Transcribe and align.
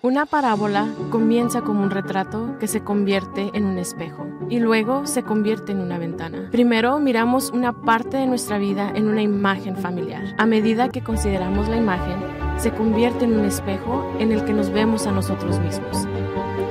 Una 0.00 0.26
parábola 0.26 0.86
comienza 1.10 1.62
como 1.62 1.82
un 1.82 1.90
retrato 1.90 2.56
que 2.60 2.68
se 2.68 2.84
convierte 2.84 3.50
en 3.52 3.64
un 3.64 3.78
espejo 3.78 4.28
y 4.48 4.60
luego 4.60 5.06
se 5.06 5.24
convierte 5.24 5.72
en 5.72 5.80
una 5.80 5.98
ventana. 5.98 6.50
Primero 6.52 7.00
miramos 7.00 7.50
una 7.50 7.72
parte 7.82 8.16
de 8.16 8.28
nuestra 8.28 8.58
vida 8.58 8.92
en 8.94 9.08
una 9.08 9.22
imagen 9.22 9.76
familiar. 9.76 10.36
A 10.38 10.46
medida 10.46 10.88
que 10.88 11.02
consideramos 11.02 11.66
la 11.66 11.78
imagen, 11.78 12.20
se 12.58 12.70
convierte 12.70 13.24
en 13.24 13.40
un 13.40 13.44
espejo 13.44 14.08
en 14.20 14.30
el 14.30 14.44
que 14.44 14.52
nos 14.52 14.70
vemos 14.70 15.04
a 15.08 15.10
nosotros 15.10 15.58
mismos. 15.58 16.06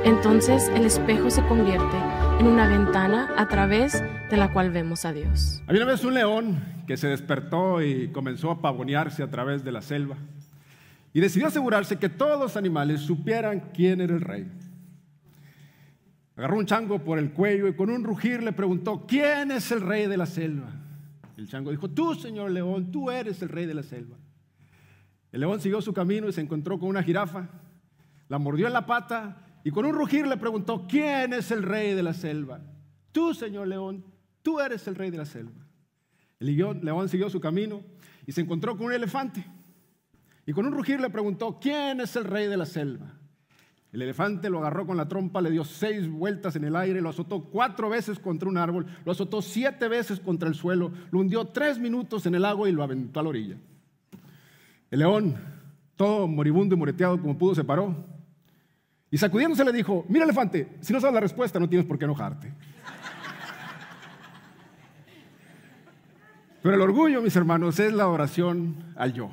Entonces 0.05 0.71
el 0.73 0.85
espejo 0.85 1.29
se 1.29 1.45
convierte 1.47 1.97
en 2.39 2.47
una 2.47 2.69
ventana 2.69 3.29
a 3.35 3.49
través 3.49 4.01
de 4.29 4.37
la 4.37 4.53
cual 4.53 4.71
vemos 4.71 5.03
a 5.03 5.11
Dios. 5.11 5.61
Había 5.67 5.83
una 5.83 5.91
vez 5.91 6.05
un 6.05 6.13
león 6.13 6.63
que 6.87 6.95
se 6.95 7.09
despertó 7.09 7.81
y 7.81 8.07
comenzó 8.07 8.51
a 8.51 8.61
pavonearse 8.61 9.21
a 9.21 9.29
través 9.29 9.65
de 9.65 9.73
la 9.73 9.81
selva 9.81 10.15
y 11.17 11.19
decidió 11.19 11.47
asegurarse 11.47 11.97
que 11.97 12.09
todos 12.09 12.39
los 12.39 12.57
animales 12.57 13.01
supieran 13.01 13.71
quién 13.73 14.01
era 14.01 14.13
el 14.13 14.21
rey. 14.21 14.47
Agarró 16.35 16.59
un 16.59 16.67
chango 16.67 17.03
por 17.03 17.17
el 17.17 17.31
cuello 17.31 17.67
y 17.67 17.73
con 17.73 17.89
un 17.89 18.03
rugir 18.03 18.43
le 18.43 18.53
preguntó, 18.53 19.07
¿quién 19.07 19.49
es 19.49 19.71
el 19.71 19.81
rey 19.81 20.05
de 20.05 20.15
la 20.15 20.27
selva? 20.27 20.69
El 21.35 21.47
chango 21.47 21.71
dijo, 21.71 21.89
tú, 21.89 22.13
señor 22.13 22.51
león, 22.51 22.91
tú 22.91 23.09
eres 23.09 23.41
el 23.41 23.49
rey 23.49 23.65
de 23.65 23.73
la 23.73 23.81
selva. 23.81 24.15
El 25.31 25.39
león 25.39 25.59
siguió 25.59 25.81
su 25.81 25.91
camino 25.91 26.29
y 26.29 26.33
se 26.33 26.41
encontró 26.41 26.77
con 26.77 26.87
una 26.87 27.01
jirafa, 27.01 27.49
la 28.29 28.37
mordió 28.37 28.67
en 28.67 28.73
la 28.73 28.85
pata 28.85 29.43
y 29.63 29.71
con 29.71 29.87
un 29.87 29.95
rugir 29.95 30.27
le 30.27 30.37
preguntó, 30.37 30.85
¿quién 30.87 31.33
es 31.33 31.49
el 31.49 31.63
rey 31.63 31.95
de 31.95 32.03
la 32.03 32.13
selva? 32.13 32.61
Tú, 33.11 33.33
señor 33.33 33.67
león, 33.69 34.05
tú 34.43 34.59
eres 34.59 34.87
el 34.87 34.93
rey 34.93 35.09
de 35.09 35.17
la 35.17 35.25
selva. 35.25 35.65
El 36.39 36.55
león 36.55 37.09
siguió 37.09 37.27
su 37.31 37.39
camino 37.39 37.81
y 38.27 38.33
se 38.33 38.41
encontró 38.41 38.77
con 38.77 38.85
un 38.85 38.93
elefante. 38.93 39.56
Y 40.47 40.53
con 40.53 40.65
un 40.65 40.71
rugir 40.71 40.99
le 41.01 41.09
preguntó, 41.09 41.59
¿quién 41.59 41.99
es 41.99 42.15
el 42.15 42.23
rey 42.23 42.47
de 42.47 42.55
la 42.55 42.65
selva? 42.65 43.13
El 43.91 44.01
elefante 44.01 44.49
lo 44.49 44.59
agarró 44.59 44.87
con 44.87 44.95
la 44.95 45.07
trompa, 45.07 45.41
le 45.41 45.51
dio 45.51 45.65
seis 45.65 46.09
vueltas 46.09 46.55
en 46.55 46.63
el 46.63 46.75
aire, 46.75 47.01
lo 47.01 47.09
azotó 47.09 47.43
cuatro 47.43 47.89
veces 47.89 48.17
contra 48.17 48.47
un 48.47 48.57
árbol, 48.57 48.85
lo 49.03 49.11
azotó 49.11 49.41
siete 49.41 49.89
veces 49.89 50.21
contra 50.21 50.47
el 50.47 50.55
suelo, 50.55 50.91
lo 51.11 51.19
hundió 51.19 51.45
tres 51.47 51.77
minutos 51.77 52.25
en 52.25 52.35
el 52.35 52.45
agua 52.45 52.69
y 52.69 52.71
lo 52.71 52.81
aventó 52.81 53.19
a 53.19 53.23
la 53.23 53.29
orilla. 53.29 53.57
El 54.89 54.99
león, 54.99 55.35
todo 55.97 56.27
moribundo 56.27 56.75
y 56.75 56.77
moreteado 56.77 57.19
como 57.19 57.37
pudo, 57.37 57.53
se 57.53 57.65
paró 57.65 57.93
y 59.11 59.17
sacudiéndose 59.17 59.65
le 59.65 59.73
dijo, 59.73 60.05
mira 60.07 60.23
elefante, 60.23 60.77
si 60.79 60.93
no 60.93 61.01
sabes 61.01 61.15
la 61.15 61.21
respuesta 61.21 61.59
no 61.59 61.67
tienes 61.67 61.85
por 61.85 61.99
qué 61.99 62.05
enojarte. 62.05 62.53
Pero 66.61 66.75
el 66.75 66.81
orgullo, 66.81 67.21
mis 67.21 67.35
hermanos, 67.35 67.79
es 67.79 67.91
la 67.91 68.07
oración 68.07 68.93
al 68.95 69.13
yo. 69.13 69.29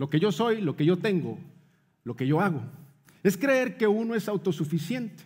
Lo 0.00 0.08
que 0.08 0.18
yo 0.18 0.32
soy, 0.32 0.62
lo 0.62 0.76
que 0.76 0.86
yo 0.86 0.96
tengo, 0.96 1.36
lo 2.04 2.16
que 2.16 2.26
yo 2.26 2.40
hago. 2.40 2.62
Es 3.22 3.36
creer 3.36 3.76
que 3.76 3.86
uno 3.86 4.14
es 4.14 4.30
autosuficiente. 4.30 5.24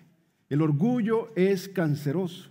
El 0.48 0.62
orgullo 0.62 1.30
es 1.36 1.68
canceroso. 1.68 2.50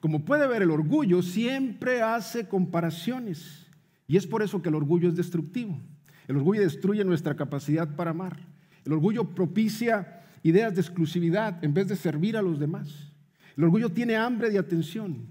Como 0.00 0.26
puede 0.26 0.46
ver, 0.46 0.60
el 0.60 0.70
orgullo 0.70 1.22
siempre 1.22 2.02
hace 2.02 2.46
comparaciones. 2.46 3.66
Y 4.06 4.18
es 4.18 4.26
por 4.26 4.42
eso 4.42 4.60
que 4.60 4.68
el 4.68 4.74
orgullo 4.74 5.08
es 5.08 5.16
destructivo. 5.16 5.80
El 6.28 6.36
orgullo 6.36 6.60
destruye 6.60 7.02
nuestra 7.06 7.36
capacidad 7.36 7.96
para 7.96 8.10
amar. 8.10 8.36
El 8.84 8.92
orgullo 8.92 9.24
propicia 9.24 10.24
ideas 10.42 10.74
de 10.74 10.82
exclusividad 10.82 11.64
en 11.64 11.72
vez 11.72 11.88
de 11.88 11.96
servir 11.96 12.36
a 12.36 12.42
los 12.42 12.58
demás. 12.58 13.14
El 13.56 13.64
orgullo 13.64 13.88
tiene 13.88 14.14
hambre 14.14 14.50
de 14.50 14.58
atención. 14.58 15.26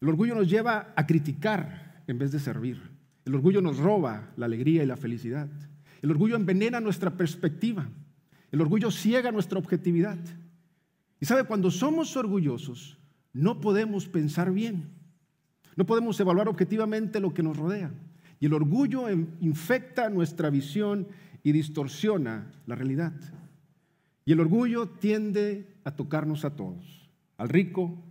El 0.00 0.10
orgullo 0.10 0.36
nos 0.36 0.48
lleva 0.48 0.92
a 0.94 1.04
criticar 1.08 2.04
en 2.06 2.20
vez 2.20 2.30
de 2.30 2.38
servir. 2.38 2.99
El 3.24 3.34
orgullo 3.34 3.60
nos 3.60 3.78
roba 3.78 4.32
la 4.36 4.46
alegría 4.46 4.82
y 4.82 4.86
la 4.86 4.96
felicidad. 4.96 5.48
El 6.02 6.10
orgullo 6.10 6.36
envenena 6.36 6.80
nuestra 6.80 7.16
perspectiva. 7.16 7.88
El 8.50 8.60
orgullo 8.60 8.90
ciega 8.90 9.30
nuestra 9.30 9.58
objetividad. 9.58 10.18
Y 11.20 11.26
sabe, 11.26 11.44
cuando 11.44 11.70
somos 11.70 12.16
orgullosos, 12.16 12.98
no 13.32 13.60
podemos 13.60 14.08
pensar 14.08 14.52
bien. 14.52 14.88
No 15.76 15.86
podemos 15.86 16.18
evaluar 16.18 16.48
objetivamente 16.48 17.20
lo 17.20 17.32
que 17.34 17.42
nos 17.42 17.56
rodea. 17.56 17.92
Y 18.40 18.46
el 18.46 18.54
orgullo 18.54 19.08
infecta 19.10 20.08
nuestra 20.08 20.50
visión 20.50 21.08
y 21.42 21.52
distorsiona 21.52 22.50
la 22.66 22.74
realidad. 22.74 23.12
Y 24.24 24.32
el 24.32 24.40
orgullo 24.40 24.88
tiende 24.88 25.76
a 25.84 25.90
tocarnos 25.90 26.44
a 26.44 26.56
todos, 26.56 27.10
al 27.36 27.48
rico, 27.48 28.02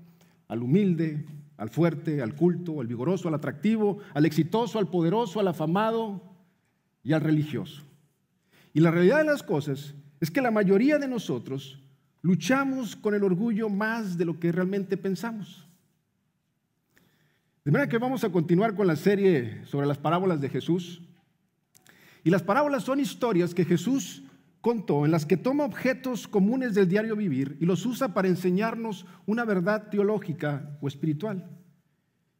al 0.47 0.61
humilde, 0.61 1.25
al 1.59 1.69
fuerte, 1.69 2.21
al 2.21 2.35
culto, 2.35 2.79
al 2.79 2.87
vigoroso, 2.87 3.27
al 3.27 3.33
atractivo, 3.33 3.99
al 4.13 4.25
exitoso, 4.25 4.79
al 4.79 4.87
poderoso, 4.87 5.41
al 5.41 5.49
afamado 5.49 6.23
y 7.03 7.11
al 7.11 7.21
religioso. 7.21 7.83
Y 8.73 8.79
la 8.79 8.91
realidad 8.91 9.17
de 9.17 9.25
las 9.25 9.43
cosas 9.43 9.93
es 10.21 10.31
que 10.31 10.41
la 10.41 10.51
mayoría 10.51 10.97
de 10.97 11.07
nosotros 11.07 11.77
luchamos 12.21 12.95
con 12.95 13.13
el 13.13 13.23
orgullo 13.23 13.67
más 13.67 14.17
de 14.17 14.23
lo 14.23 14.39
que 14.39 14.53
realmente 14.53 14.95
pensamos. 14.95 15.67
De 17.65 17.71
manera 17.71 17.89
que 17.89 17.97
vamos 17.97 18.23
a 18.23 18.31
continuar 18.31 18.73
con 18.73 18.87
la 18.87 18.95
serie 18.95 19.65
sobre 19.65 19.85
las 19.85 19.97
parábolas 19.97 20.39
de 20.39 20.47
Jesús. 20.47 21.01
Y 22.23 22.29
las 22.29 22.41
parábolas 22.41 22.83
son 22.83 23.01
historias 23.01 23.53
que 23.53 23.65
Jesús 23.65 24.23
contó 24.61 25.05
en 25.05 25.11
las 25.11 25.25
que 25.25 25.37
toma 25.37 25.65
objetos 25.65 26.27
comunes 26.27 26.73
del 26.73 26.87
diario 26.87 27.15
vivir 27.15 27.57
y 27.59 27.65
los 27.65 27.85
usa 27.85 28.13
para 28.13 28.27
enseñarnos 28.27 29.05
una 29.25 29.45
verdad 29.45 29.89
teológica 29.89 30.77
o 30.81 30.87
espiritual. 30.87 31.49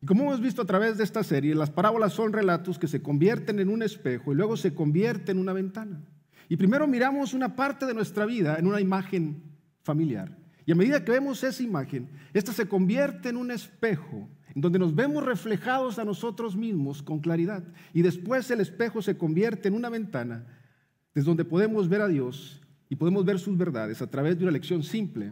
Y 0.02 0.06
como 0.06 0.24
hemos 0.24 0.42
visto 0.42 0.62
a 0.62 0.66
través 0.66 0.98
de 0.98 1.04
esta 1.04 1.24
serie, 1.24 1.56
las 1.56 1.70
parábolas 1.70 2.14
son 2.14 2.32
relatos 2.32 2.80
que 2.80 2.88
se 2.88 3.02
convierten 3.02 3.60
en 3.60 3.70
un 3.70 3.84
espejo 3.84 4.32
y 4.32 4.36
luego 4.36 4.56
se 4.56 4.74
convierten 4.74 5.38
en 5.38 5.42
una 5.42 5.54
ventana. 5.54 6.02
Y 6.48 6.58
primero 6.58 6.88
miramos 6.88 7.34
una 7.34 7.56
parte 7.56 7.86
de 7.86 7.94
nuestra 7.94 8.26
vida 8.26 8.58
en 8.58 8.66
una 8.66 8.82
imagen 8.82 9.44
familiar. 9.84 10.38
Y 10.66 10.72
a 10.72 10.76
medida 10.76 11.04
que 11.04 11.12
vemos 11.12 11.44
esa 11.44 11.64
imagen, 11.64 12.10
esta 12.34 12.54
se 12.54 12.68
convierte 12.68 13.30
en 13.30 13.38
un 13.38 13.52
espejo 13.52 14.30
en 14.56 14.62
donde 14.62 14.80
nos 14.80 14.96
vemos 14.96 15.24
reflejados 15.24 16.00
a 16.00 16.06
nosotros 16.06 16.56
mismos 16.56 17.04
con 17.04 17.20
claridad. 17.20 17.64
Y 17.94 18.02
después 18.02 18.50
el 18.52 18.62
espejo 18.62 19.02
se 19.02 19.18
convierte 19.18 19.68
en 19.68 19.74
una 19.74 19.90
ventana 19.90 20.46
desde 21.14 21.28
donde 21.28 21.46
podemos 21.46 21.90
ver 21.90 22.02
a 22.02 22.08
Dios 22.08 22.62
y 22.90 22.96
podemos 22.96 23.26
ver 23.26 23.40
sus 23.40 23.58
verdades 23.58 24.02
a 24.02 24.08
través 24.08 24.38
de 24.38 24.44
una 24.44 24.52
lección 24.52 24.84
simple, 24.84 25.32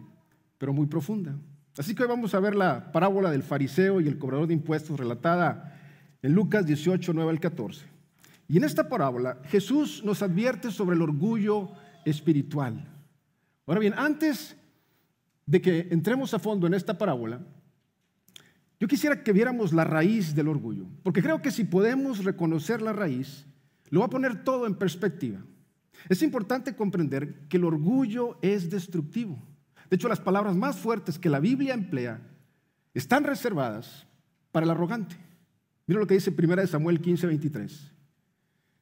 pero 0.57 0.73
muy 0.73 0.87
profunda. 0.87 1.35
Así 1.77 1.93
que 1.93 2.03
hoy 2.03 2.09
vamos 2.09 2.33
a 2.33 2.39
ver 2.39 2.55
la 2.55 2.91
parábola 2.91 3.31
del 3.31 3.43
fariseo 3.43 4.01
y 4.01 4.07
el 4.07 4.17
cobrador 4.17 4.47
de 4.47 4.53
impuestos 4.53 4.99
relatada 4.99 5.79
en 6.21 6.33
Lucas 6.33 6.65
18, 6.65 7.13
9 7.13 7.29
al 7.29 7.39
14. 7.39 7.85
Y 8.47 8.57
en 8.57 8.63
esta 8.63 8.89
parábola 8.89 9.39
Jesús 9.45 10.03
nos 10.03 10.21
advierte 10.21 10.71
sobre 10.71 10.95
el 10.95 11.01
orgullo 11.01 11.71
espiritual. 12.05 12.87
Ahora 13.65 13.79
bien, 13.79 13.93
antes 13.95 14.55
de 15.45 15.61
que 15.61 15.87
entremos 15.91 16.33
a 16.33 16.39
fondo 16.39 16.65
en 16.65 16.73
esta 16.73 16.97
parábola, 16.97 17.41
yo 18.79 18.87
quisiera 18.87 19.23
que 19.23 19.33
viéramos 19.33 19.73
la 19.73 19.83
raíz 19.83 20.35
del 20.35 20.47
orgullo, 20.47 20.85
porque 21.03 21.21
creo 21.21 21.41
que 21.41 21.51
si 21.51 21.63
podemos 21.63 22.23
reconocer 22.23 22.81
la 22.81 22.93
raíz, 22.93 23.45
lo 23.89 24.01
va 24.01 24.05
a 24.05 24.09
poner 24.09 24.43
todo 24.43 24.67
en 24.67 24.75
perspectiva. 24.75 25.39
Es 26.09 26.21
importante 26.21 26.75
comprender 26.75 27.47
que 27.47 27.57
el 27.57 27.65
orgullo 27.65 28.37
es 28.41 28.69
destructivo. 28.69 29.37
De 29.89 29.95
hecho, 29.95 30.07
las 30.07 30.19
palabras 30.19 30.55
más 30.55 30.77
fuertes 30.77 31.19
que 31.19 31.29
la 31.29 31.39
Biblia 31.39 31.73
emplea 31.73 32.21
están 32.93 33.23
reservadas 33.23 34.07
para 34.51 34.65
el 34.65 34.71
arrogante. 34.71 35.15
Mira 35.85 35.99
lo 35.99 36.07
que 36.07 36.15
dice 36.15 36.35
1 36.37 36.67
Samuel 36.67 36.99
15, 36.99 37.27
23. 37.27 37.93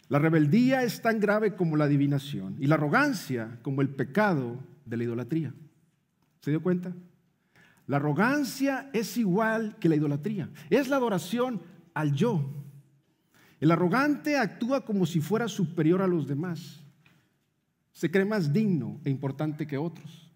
La 0.07 0.19
rebeldía 0.19 0.83
es 0.83 1.01
tan 1.01 1.19
grave 1.19 1.55
como 1.55 1.77
la 1.77 1.85
adivinación 1.85 2.57
y 2.59 2.67
la 2.67 2.75
arrogancia 2.75 3.59
como 3.61 3.81
el 3.81 3.89
pecado 3.89 4.59
de 4.85 4.97
la 4.97 5.03
idolatría. 5.03 5.53
¿Se 6.41 6.51
dio 6.51 6.61
cuenta? 6.61 6.93
La 7.87 7.97
arrogancia 7.97 8.89
es 8.93 9.17
igual 9.17 9.77
que 9.79 9.89
la 9.89 9.95
idolatría. 9.95 10.49
Es 10.69 10.87
la 10.89 10.97
adoración 10.97 11.61
al 11.93 12.13
yo. 12.13 12.51
El 13.59 13.71
arrogante 13.71 14.37
actúa 14.37 14.85
como 14.85 15.05
si 15.05 15.21
fuera 15.21 15.47
superior 15.47 16.01
a 16.01 16.07
los 16.07 16.27
demás 16.27 16.84
se 17.95 18.11
cree 18.11 18.25
más 18.25 18.51
digno 18.51 18.99
e 19.05 19.09
importante 19.09 19.65
que 19.65 19.77
otros. 19.77 20.29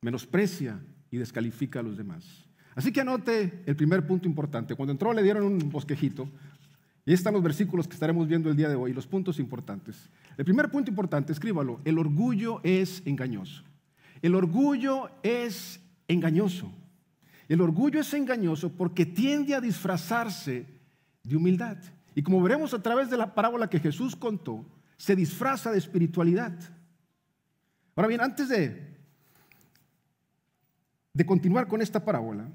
Menosprecia 0.00 0.80
y 1.10 1.16
descalifica 1.16 1.80
a 1.80 1.82
los 1.82 1.96
demás. 1.96 2.24
Así 2.76 2.92
que 2.92 3.00
anote 3.00 3.64
el 3.66 3.74
primer 3.74 4.06
punto 4.06 4.28
importante. 4.28 4.76
Cuando 4.76 4.92
entró 4.92 5.12
le 5.12 5.24
dieron 5.24 5.42
un 5.42 5.58
bosquejito 5.70 6.28
y 7.04 7.12
están 7.12 7.34
los 7.34 7.42
versículos 7.42 7.88
que 7.88 7.94
estaremos 7.94 8.28
viendo 8.28 8.48
el 8.48 8.56
día 8.56 8.68
de 8.68 8.76
hoy, 8.76 8.92
los 8.92 9.08
puntos 9.08 9.40
importantes. 9.40 10.08
El 10.38 10.44
primer 10.44 10.70
punto 10.70 10.88
importante, 10.88 11.32
escríbalo, 11.32 11.80
el 11.84 11.98
orgullo 11.98 12.60
es 12.62 13.02
engañoso. 13.04 13.64
El 14.22 14.36
orgullo 14.36 15.10
es 15.24 15.80
engañoso. 16.06 16.70
El 17.48 17.60
orgullo 17.60 17.98
es 17.98 18.14
engañoso 18.14 18.70
porque 18.70 19.04
tiende 19.04 19.56
a 19.56 19.60
disfrazarse 19.60 20.64
de 21.24 21.36
humildad. 21.36 21.78
Y 22.14 22.22
como 22.22 22.40
veremos 22.40 22.72
a 22.72 22.80
través 22.80 23.10
de 23.10 23.16
la 23.16 23.34
parábola 23.34 23.68
que 23.68 23.80
Jesús 23.80 24.14
contó, 24.14 24.64
se 24.96 25.16
disfraza 25.16 25.70
de 25.70 25.78
espiritualidad. 25.78 26.54
Ahora 27.94 28.08
bien, 28.08 28.20
antes 28.20 28.48
de, 28.48 28.96
de 31.12 31.26
continuar 31.26 31.66
con 31.66 31.82
esta 31.82 32.04
parábola, 32.04 32.48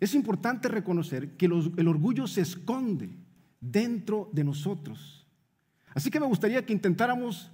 es 0.00 0.14
importante 0.14 0.68
reconocer 0.68 1.36
que 1.36 1.46
el 1.46 1.88
orgullo 1.88 2.26
se 2.26 2.42
esconde 2.42 3.10
dentro 3.60 4.30
de 4.32 4.44
nosotros. 4.44 5.26
Así 5.94 6.10
que 6.10 6.20
me 6.20 6.26
gustaría 6.26 6.64
que 6.64 6.72
intentáramos 6.72 7.50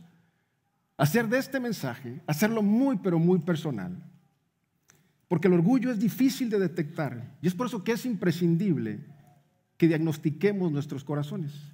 hacer 0.97 1.29
de 1.29 1.39
este 1.39 1.61
mensaje, 1.61 2.21
hacerlo 2.27 2.63
muy, 2.63 2.99
pero 2.99 3.19
muy 3.19 3.39
personal. 3.39 4.03
Porque 5.29 5.49
el 5.49 5.55
orgullo 5.55 5.91
es 5.91 5.99
difícil 5.99 6.51
de 6.51 6.59
detectar 6.59 7.37
y 7.41 7.47
es 7.47 7.55
por 7.55 7.67
eso 7.67 7.83
que 7.83 7.93
es 7.93 8.05
imprescindible 8.05 9.01
que 9.77 9.89
diagnostiquemos 9.89 10.71
nuestros 10.71 11.03
corazones. 11.03 11.74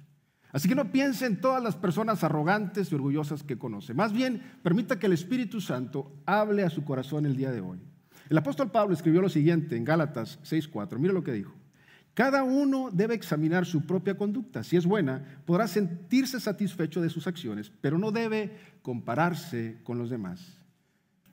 Así 0.51 0.67
que 0.67 0.75
no 0.75 0.91
piense 0.91 1.25
en 1.25 1.39
todas 1.39 1.63
las 1.63 1.75
personas 1.75 2.23
arrogantes 2.23 2.91
y 2.91 2.95
orgullosas 2.95 3.43
que 3.43 3.57
conoce. 3.57 3.93
Más 3.93 4.11
bien, 4.11 4.41
permita 4.63 4.99
que 4.99 5.05
el 5.05 5.13
Espíritu 5.13 5.61
Santo 5.61 6.11
hable 6.25 6.63
a 6.63 6.69
su 6.69 6.83
corazón 6.83 7.25
el 7.25 7.37
día 7.37 7.51
de 7.51 7.61
hoy. 7.61 7.79
El 8.29 8.37
apóstol 8.37 8.71
Pablo 8.71 8.93
escribió 8.93 9.21
lo 9.21 9.29
siguiente 9.29 9.75
en 9.75 9.85
Gálatas 9.85 10.39
6:4. 10.43 10.99
Mire 10.99 11.13
lo 11.13 11.23
que 11.23 11.33
dijo. 11.33 11.53
Cada 12.13 12.43
uno 12.43 12.89
debe 12.91 13.15
examinar 13.15 13.65
su 13.65 13.85
propia 13.85 14.17
conducta. 14.17 14.63
Si 14.63 14.75
es 14.75 14.85
buena, 14.85 15.23
podrá 15.45 15.67
sentirse 15.67 16.39
satisfecho 16.39 17.01
de 17.01 17.09
sus 17.09 17.25
acciones, 17.25 17.71
pero 17.79 17.97
no 17.97 18.11
debe 18.11 18.57
compararse 18.81 19.79
con 19.83 19.97
los 19.97 20.09
demás. 20.09 20.57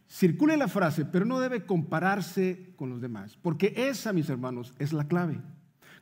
Circule 0.09 0.57
la 0.57 0.69
frase, 0.69 1.05
pero 1.05 1.25
no 1.25 1.41
debe 1.41 1.67
compararse 1.67 2.73
con 2.77 2.91
los 2.91 3.01
demás, 3.01 3.37
porque 3.43 3.75
esa, 3.77 4.13
mis 4.13 4.31
hermanos, 4.31 4.73
es 4.79 4.93
la 4.93 5.07
clave. 5.07 5.41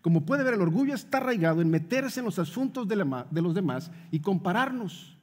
Como 0.06 0.24
puede 0.24 0.44
ver, 0.44 0.54
el 0.54 0.60
orgullo 0.60 0.94
está 0.94 1.18
arraigado 1.18 1.60
en 1.60 1.68
meterse 1.68 2.20
en 2.20 2.26
los 2.26 2.38
asuntos 2.38 2.86
de, 2.86 2.94
los 2.94 3.54
demás 3.56 3.90
y 4.12 4.20
compararnos. 4.20 5.18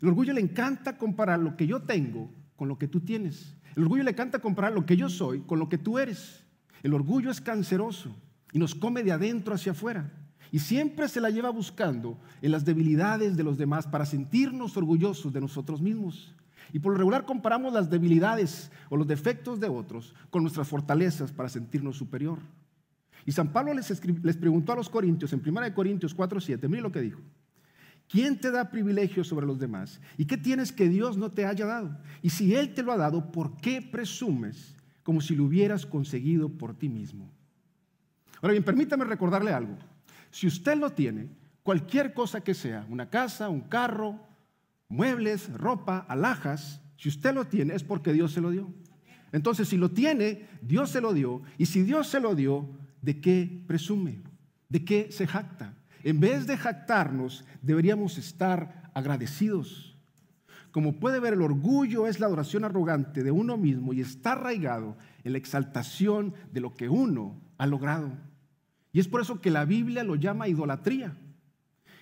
El 0.00 0.08
orgullo 0.08 0.32
le 0.32 0.40
encanta 0.40 0.98
comparar 0.98 1.38
lo 1.38 1.56
que 1.56 1.68
yo 1.68 1.82
tengo 1.82 2.28
con 2.56 2.66
lo 2.66 2.76
que 2.76 2.88
tú 2.88 2.98
tienes. 2.98 3.54
El 3.76 3.84
orgullo 3.84 4.02
le 4.02 4.10
encanta 4.10 4.40
comparar 4.40 4.72
lo 4.72 4.84
que 4.84 4.96
yo 4.96 5.08
soy 5.08 5.42
con 5.42 5.60
lo 5.60 5.68
que 5.68 5.78
tú 5.78 6.00
eres. 6.00 6.42
El 6.82 6.94
orgullo 6.94 7.30
es 7.30 7.40
canceroso 7.40 8.12
y 8.52 8.58
nos 8.58 8.74
come 8.74 9.04
de 9.04 9.12
adentro 9.12 9.54
hacia 9.54 9.70
afuera. 9.70 10.10
Y 10.50 10.58
siempre 10.58 11.06
se 11.06 11.20
la 11.20 11.30
lleva 11.30 11.50
buscando 11.50 12.18
en 12.40 12.50
las 12.50 12.64
debilidades 12.64 13.36
de 13.36 13.44
los 13.44 13.56
demás 13.56 13.86
para 13.86 14.04
sentirnos 14.04 14.76
orgullosos 14.76 15.32
de 15.32 15.40
nosotros 15.40 15.80
mismos. 15.80 16.34
Y 16.72 16.80
por 16.80 16.90
lo 16.90 16.98
regular 16.98 17.24
comparamos 17.24 17.72
las 17.72 17.88
debilidades 17.88 18.72
o 18.90 18.96
los 18.96 19.06
defectos 19.06 19.60
de 19.60 19.68
otros 19.68 20.12
con 20.28 20.42
nuestras 20.42 20.66
fortalezas 20.66 21.30
para 21.30 21.48
sentirnos 21.48 21.96
superior. 21.96 22.40
Y 23.24 23.32
San 23.32 23.52
Pablo 23.52 23.74
les, 23.74 24.04
les 24.24 24.36
preguntó 24.36 24.72
a 24.72 24.76
los 24.76 24.88
corintios 24.88 25.32
en 25.32 25.42
1 25.46 25.74
Corintios 25.74 26.16
4:7, 26.16 26.68
mire 26.68 26.82
lo 26.82 26.92
que 26.92 27.00
dijo. 27.00 27.20
¿Quién 28.08 28.38
te 28.38 28.50
da 28.50 28.70
privilegio 28.70 29.24
sobre 29.24 29.46
los 29.46 29.58
demás? 29.58 30.00
¿Y 30.18 30.26
qué 30.26 30.36
tienes 30.36 30.70
que 30.70 30.88
Dios 30.88 31.16
no 31.16 31.30
te 31.30 31.46
haya 31.46 31.64
dado? 31.64 31.98
Y 32.20 32.30
si 32.30 32.54
Él 32.54 32.74
te 32.74 32.82
lo 32.82 32.92
ha 32.92 32.96
dado, 32.96 33.32
¿por 33.32 33.56
qué 33.56 33.80
presumes 33.80 34.76
como 35.02 35.20
si 35.20 35.34
lo 35.34 35.44
hubieras 35.44 35.86
conseguido 35.86 36.50
por 36.50 36.74
ti 36.74 36.88
mismo? 36.88 37.32
Ahora 38.42 38.52
bien, 38.52 38.64
permítame 38.64 39.04
recordarle 39.04 39.52
algo. 39.52 39.78
Si 40.30 40.46
usted 40.46 40.76
lo 40.76 40.90
tiene, 40.90 41.30
cualquier 41.62 42.12
cosa 42.12 42.42
que 42.42 42.54
sea, 42.54 42.86
una 42.90 43.08
casa, 43.08 43.48
un 43.48 43.62
carro, 43.62 44.20
muebles, 44.88 45.50
ropa, 45.54 46.04
alhajas, 46.08 46.82
si 46.96 47.08
usted 47.08 47.32
lo 47.32 47.46
tiene 47.46 47.74
es 47.74 47.82
porque 47.82 48.12
Dios 48.12 48.32
se 48.32 48.40
lo 48.40 48.50
dio. 48.50 48.72
Entonces, 49.32 49.68
si 49.68 49.78
lo 49.78 49.90
tiene, 49.90 50.46
Dios 50.60 50.90
se 50.90 51.00
lo 51.00 51.14
dio. 51.14 51.42
Y 51.56 51.66
si 51.66 51.82
Dios 51.82 52.08
se 52.08 52.20
lo 52.20 52.34
dio, 52.34 52.68
¿de 53.02 53.20
qué 53.20 53.62
presume? 53.66 54.22
¿De 54.68 54.84
qué 54.84 55.08
se 55.10 55.26
jacta? 55.26 55.74
En 56.02 56.18
vez 56.18 56.46
de 56.46 56.56
jactarnos, 56.56 57.44
deberíamos 57.60 58.16
estar 58.16 58.90
agradecidos. 58.94 59.96
Como 60.70 60.98
puede 60.98 61.20
ver, 61.20 61.34
el 61.34 61.42
orgullo 61.42 62.06
es 62.06 62.18
la 62.18 62.26
adoración 62.26 62.64
arrogante 62.64 63.22
de 63.22 63.30
uno 63.30 63.58
mismo 63.58 63.92
y 63.92 64.00
está 64.00 64.32
arraigado 64.32 64.96
en 65.22 65.32
la 65.32 65.38
exaltación 65.38 66.34
de 66.50 66.60
lo 66.60 66.74
que 66.74 66.88
uno 66.88 67.38
ha 67.58 67.66
logrado. 67.66 68.10
Y 68.92 69.00
es 69.00 69.08
por 69.08 69.20
eso 69.20 69.40
que 69.40 69.50
la 69.50 69.66
Biblia 69.66 70.02
lo 70.02 70.16
llama 70.16 70.48
idolatría. 70.48 71.14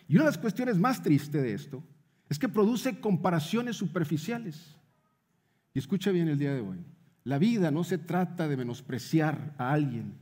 Y 0.06 0.14
una 0.14 0.25
de 0.25 0.31
las 0.31 0.38
cuestiones 0.38 0.79
más 0.79 1.03
tristes 1.03 1.43
de 1.43 1.53
esto 1.53 1.82
es 2.29 2.38
que 2.38 2.49
produce 2.49 3.00
comparaciones 3.00 3.76
superficiales. 3.76 4.76
Y 5.75 5.81
escucha 5.81 6.11
bien 6.12 6.29
el 6.29 6.38
día 6.38 6.55
de 6.55 6.61
hoy. 6.61 6.79
La 7.25 7.38
vida 7.38 7.70
no 7.70 7.85
se 7.85 7.99
trata 7.99 8.49
de 8.49 8.56
menospreciar 8.56 9.55
a 9.58 9.73
alguien, 9.73 10.14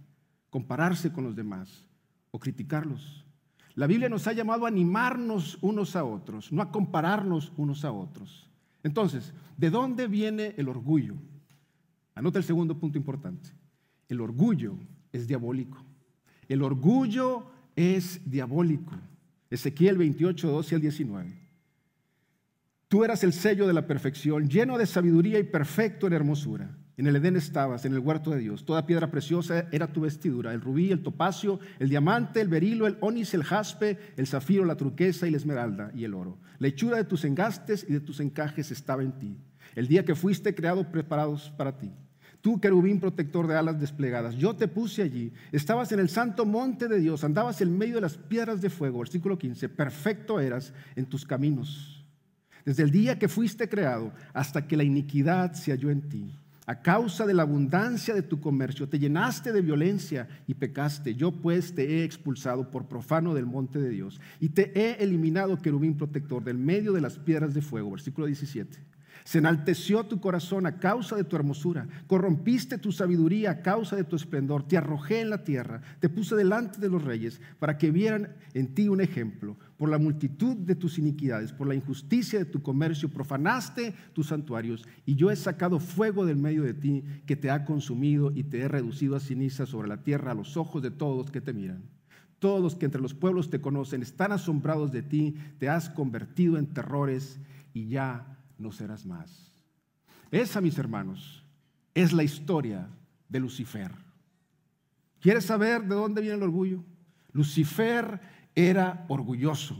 compararse 0.50 1.12
con 1.12 1.24
los 1.24 1.36
demás 1.36 1.84
o 2.30 2.38
criticarlos. 2.38 3.24
La 3.74 3.86
Biblia 3.86 4.08
nos 4.08 4.26
ha 4.26 4.32
llamado 4.32 4.64
a 4.64 4.68
animarnos 4.68 5.58
unos 5.60 5.94
a 5.94 6.04
otros, 6.04 6.50
no 6.50 6.62
a 6.62 6.72
compararnos 6.72 7.52
unos 7.56 7.84
a 7.84 7.92
otros. 7.92 8.48
Entonces, 8.82 9.32
¿de 9.56 9.70
dónde 9.70 10.08
viene 10.08 10.54
el 10.56 10.68
orgullo? 10.68 11.14
Anota 12.14 12.38
el 12.38 12.44
segundo 12.44 12.76
punto 12.78 12.98
importante. 12.98 13.50
El 14.08 14.20
orgullo 14.20 14.74
es 15.12 15.28
diabólico. 15.28 15.78
El 16.48 16.62
orgullo 16.62 17.46
es 17.76 18.20
diabólico. 18.28 18.92
Ezequiel 19.50 19.96
28, 19.96 20.50
12 20.50 20.74
al 20.74 20.80
19. 20.80 21.48
Tú 22.88 23.04
eras 23.04 23.22
el 23.22 23.32
sello 23.32 23.66
de 23.66 23.74
la 23.74 23.86
perfección, 23.86 24.48
lleno 24.48 24.78
de 24.78 24.86
sabiduría 24.86 25.38
y 25.38 25.44
perfecto 25.44 26.06
en 26.06 26.14
hermosura. 26.14 26.76
En 26.98 27.06
el 27.06 27.14
Edén 27.14 27.36
estabas, 27.36 27.84
en 27.84 27.92
el 27.92 28.00
huerto 28.00 28.32
de 28.32 28.40
Dios. 28.40 28.64
Toda 28.64 28.84
piedra 28.84 29.08
preciosa 29.08 29.68
era 29.70 29.92
tu 29.92 30.00
vestidura, 30.00 30.52
el 30.52 30.60
rubí, 30.60 30.90
el 30.90 31.04
topacio, 31.04 31.60
el 31.78 31.88
diamante, 31.88 32.40
el 32.40 32.48
berilo, 32.48 32.88
el 32.88 32.98
onis, 33.00 33.34
el 33.34 33.44
jaspe, 33.44 33.96
el 34.16 34.26
zafiro, 34.26 34.64
la 34.64 34.76
turquesa 34.76 35.28
y 35.28 35.30
la 35.30 35.36
esmeralda 35.36 35.92
y 35.94 36.02
el 36.02 36.12
oro. 36.12 36.38
La 36.58 36.66
hechura 36.66 36.96
de 36.96 37.04
tus 37.04 37.24
engastes 37.24 37.86
y 37.88 37.92
de 37.92 38.00
tus 38.00 38.18
encajes 38.18 38.72
estaba 38.72 39.04
en 39.04 39.12
ti. 39.12 39.36
El 39.76 39.86
día 39.86 40.04
que 40.04 40.16
fuiste 40.16 40.56
creado 40.56 40.90
preparados 40.90 41.52
para 41.56 41.78
ti. 41.78 41.92
Tú, 42.40 42.60
querubín 42.60 42.98
protector 42.98 43.46
de 43.46 43.54
alas 43.54 43.78
desplegadas, 43.78 44.34
yo 44.34 44.56
te 44.56 44.66
puse 44.66 45.02
allí. 45.02 45.32
Estabas 45.52 45.92
en 45.92 46.00
el 46.00 46.08
santo 46.08 46.44
monte 46.46 46.88
de 46.88 46.98
Dios, 46.98 47.22
andabas 47.22 47.60
en 47.60 47.78
medio 47.78 47.94
de 47.96 48.00
las 48.00 48.16
piedras 48.16 48.60
de 48.60 48.70
fuego. 48.70 48.98
Versículo 48.98 49.38
15. 49.38 49.68
Perfecto 49.68 50.40
eras 50.40 50.74
en 50.96 51.06
tus 51.06 51.24
caminos. 51.24 52.04
Desde 52.64 52.82
el 52.82 52.90
día 52.90 53.20
que 53.20 53.28
fuiste 53.28 53.68
creado 53.68 54.12
hasta 54.32 54.66
que 54.66 54.76
la 54.76 54.82
iniquidad 54.82 55.52
se 55.52 55.70
halló 55.70 55.90
en 55.90 56.08
ti. 56.08 56.34
A 56.68 56.82
causa 56.82 57.24
de 57.24 57.32
la 57.32 57.44
abundancia 57.44 58.12
de 58.12 58.20
tu 58.20 58.42
comercio, 58.42 58.86
te 58.90 58.98
llenaste 58.98 59.54
de 59.54 59.62
violencia 59.62 60.28
y 60.46 60.52
pecaste. 60.52 61.14
Yo 61.14 61.32
pues 61.32 61.74
te 61.74 61.82
he 61.88 62.04
expulsado 62.04 62.70
por 62.70 62.88
profano 62.88 63.32
del 63.32 63.46
monte 63.46 63.78
de 63.78 63.88
Dios 63.88 64.20
y 64.38 64.50
te 64.50 64.78
he 64.78 65.02
eliminado, 65.02 65.56
querubín 65.56 65.96
protector, 65.96 66.44
del 66.44 66.58
medio 66.58 66.92
de 66.92 67.00
las 67.00 67.18
piedras 67.18 67.54
de 67.54 67.62
fuego. 67.62 67.92
Versículo 67.92 68.26
17. 68.26 68.80
Se 69.28 69.36
enalteció 69.36 70.04
tu 70.04 70.20
corazón 70.20 70.64
a 70.64 70.78
causa 70.78 71.14
de 71.14 71.22
tu 71.22 71.36
hermosura. 71.36 71.86
Corrompiste 72.06 72.78
tu 72.78 72.92
sabiduría 72.92 73.50
a 73.50 73.60
causa 73.60 73.94
de 73.94 74.04
tu 74.04 74.16
esplendor. 74.16 74.66
Te 74.66 74.78
arrojé 74.78 75.20
en 75.20 75.28
la 75.28 75.44
tierra. 75.44 75.82
Te 76.00 76.08
puse 76.08 76.34
delante 76.34 76.80
de 76.80 76.88
los 76.88 77.04
reyes 77.04 77.38
para 77.58 77.76
que 77.76 77.90
vieran 77.90 78.34
en 78.54 78.72
ti 78.72 78.88
un 78.88 79.02
ejemplo. 79.02 79.58
Por 79.76 79.90
la 79.90 79.98
multitud 79.98 80.56
de 80.56 80.74
tus 80.74 80.98
iniquidades, 80.98 81.52
por 81.52 81.66
la 81.66 81.74
injusticia 81.74 82.38
de 82.38 82.46
tu 82.46 82.62
comercio, 82.62 83.10
profanaste 83.10 83.92
tus 84.14 84.28
santuarios. 84.28 84.88
Y 85.04 85.16
yo 85.16 85.30
he 85.30 85.36
sacado 85.36 85.78
fuego 85.78 86.24
del 86.24 86.38
medio 86.38 86.62
de 86.62 86.72
ti 86.72 87.04
que 87.26 87.36
te 87.36 87.50
ha 87.50 87.66
consumido 87.66 88.32
y 88.34 88.44
te 88.44 88.60
he 88.60 88.68
reducido 88.68 89.14
a 89.14 89.20
ceniza 89.20 89.66
sobre 89.66 89.88
la 89.88 90.02
tierra 90.02 90.32
a 90.32 90.36
los 90.36 90.56
ojos 90.56 90.82
de 90.82 90.90
todos 90.90 91.30
que 91.30 91.42
te 91.42 91.52
miran. 91.52 91.82
Todos 92.38 92.76
que 92.76 92.86
entre 92.86 93.02
los 93.02 93.12
pueblos 93.12 93.50
te 93.50 93.60
conocen 93.60 94.00
están 94.00 94.32
asombrados 94.32 94.90
de 94.90 95.02
ti. 95.02 95.36
Te 95.58 95.68
has 95.68 95.90
convertido 95.90 96.56
en 96.56 96.68
terrores 96.68 97.38
y 97.74 97.88
ya 97.88 98.37
no 98.58 98.72
serás 98.72 99.06
más. 99.06 99.52
Esa, 100.30 100.60
mis 100.60 100.76
hermanos, 100.78 101.44
es 101.94 102.12
la 102.12 102.22
historia 102.22 102.88
de 103.28 103.40
Lucifer. 103.40 103.92
¿Quieres 105.20 105.44
saber 105.44 105.82
de 105.82 105.94
dónde 105.94 106.20
viene 106.20 106.36
el 106.36 106.42
orgullo? 106.42 106.84
Lucifer 107.32 108.20
era 108.54 109.04
orgulloso 109.08 109.76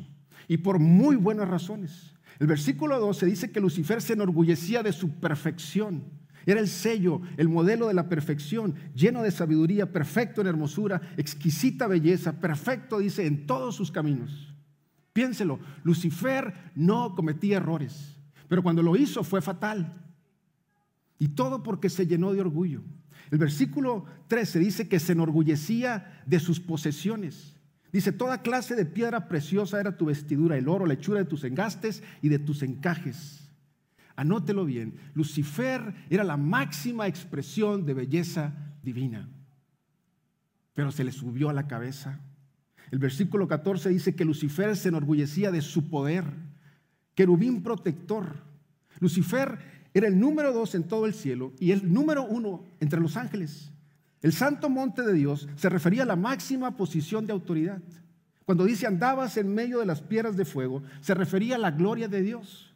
y 0.47 0.59
por 0.59 0.79
muy 0.79 1.17
buenas 1.17 1.49
razones. 1.49 2.15
El 2.39 2.47
versículo 2.47 2.99
12 2.99 3.27
dice 3.27 3.51
que 3.51 3.61
Lucifer 3.61 4.01
se 4.01 4.15
enorgullecía 4.15 4.83
de 4.83 4.93
su 4.93 5.11
perfección. 5.19 6.05
Era 6.47 6.61
el 6.61 6.69
sello, 6.69 7.21
el 7.37 7.49
modelo 7.49 7.89
de 7.89 7.95
la 7.95 8.09
perfección, 8.09 8.75
lleno 8.95 9.23
de 9.23 9.31
sabiduría, 9.31 9.93
perfecto 9.93 10.41
en 10.41 10.47
hermosura, 10.47 11.03
exquisita 11.17 11.87
belleza, 11.87 12.41
perfecto, 12.41 12.99
dice, 13.01 13.27
en 13.27 13.47
todos 13.47 13.75
sus 13.75 13.91
caminos. 13.91 14.55
Piénselo, 15.13 15.59
Lucifer 15.83 16.55
no 16.75 17.15
cometía 17.15 17.59
errores. 17.59 18.18
Pero 18.49 18.63
cuando 18.63 18.83
lo 18.83 18.97
hizo 18.97 19.23
fue 19.23 19.41
fatal. 19.41 20.05
Y 21.19 21.29
todo 21.29 21.63
porque 21.63 21.91
se 21.91 22.07
llenó 22.07 22.33
de 22.33 22.41
orgullo. 22.41 22.83
El 23.31 23.39
versículo 23.39 24.07
13 24.29 24.59
dice 24.59 24.89
que 24.89 24.99
se 24.99 25.13
enorgullecía 25.13 26.23
de 26.27 26.41
sus 26.41 26.61
posesiones. 26.61 27.55
Dice, 27.93 28.13
toda 28.13 28.43
clase 28.43 28.75
de 28.75 28.85
piedra 28.85 29.29
preciosa 29.29 29.81
era 29.81 29.97
tu 29.97 30.07
vestidura, 30.07 30.57
el 30.57 30.69
oro, 30.69 30.87
la 30.87 30.95
hechura 30.95 31.21
de 31.21 31.25
tus 31.25 31.45
engastes 31.45 32.03
y 32.21 32.29
de 32.29 32.39
tus 32.39 32.63
encajes. 32.63 33.51
Anótelo 34.15 34.65
bien, 34.65 34.95
Lucifer 35.15 35.95
era 36.11 36.25
la 36.25 36.37
máxima 36.37 37.07
expresión 37.07 37.87
de 37.87 37.95
belleza 37.95 38.53
divina, 38.83 39.29
pero 40.75 40.91
se 40.91 41.05
le 41.05 41.13
subió 41.13 41.49
a 41.49 41.53
la 41.53 41.67
cabeza. 41.67 42.21
El 42.91 42.99
versículo 42.99 43.47
14 43.49 43.89
dice 43.91 44.17
que 44.17 44.25
Lucifer 44.25 44.77
se 44.77 44.89
enorgullecía 44.89 45.51
de 45.51 45.63
su 45.63 45.89
poder 45.89 46.25
querubín 47.19 47.65
protector. 47.65 48.45
Lucifer 49.01 49.59
era 49.93 50.07
el 50.07 50.21
número 50.21 50.53
dos 50.53 50.77
en 50.77 50.85
todo 50.85 51.05
el 51.05 51.15
cielo 51.15 51.53
y 51.59 51.73
el 51.73 51.93
número 51.93 52.23
uno 52.23 52.63
entre 52.79 53.01
los 53.01 53.17
ángeles. 53.17 53.73
El 54.23 54.33
santo 54.33 54.71
monte 54.71 55.03
de 55.03 55.15
Dios 55.15 55.49
se 55.57 55.69
refería 55.69 56.05
a 56.05 56.07
la 56.07 56.15
máxima 56.15 56.77
posición 56.77 57.27
de 57.27 57.33
autoridad. 57.33 57.83
Cuando 58.45 58.65
dice 58.65 58.87
andabas 58.87 59.37
en 59.37 59.53
medio 59.53 59.81
de 59.81 59.87
las 59.87 60.01
piedras 60.01 60.37
de 60.37 60.45
fuego, 60.45 60.85
se 61.01 61.13
refería 61.13 61.57
a 61.57 61.59
la 61.59 61.73
gloria 61.73 62.07
de 62.07 62.23
Dios. 62.23 62.73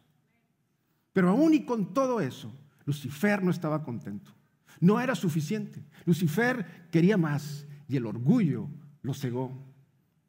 Pero 1.13 1.29
aún 1.29 1.53
y 1.53 1.63
con 1.63 1.93
todo 1.93 2.19
eso, 2.19 2.53
Lucifer 2.83 3.41
no 3.41 3.49
estaba 3.49 3.85
contento. 3.85 4.33
No 4.81 4.99
era 4.99 5.15
suficiente. 5.15 5.85
Lucifer 6.03 6.89
quería 6.91 7.15
más 7.15 7.65
y 7.87 7.95
el 7.95 8.05
orgullo 8.05 8.67
lo 9.03 9.13
cegó. 9.13 9.57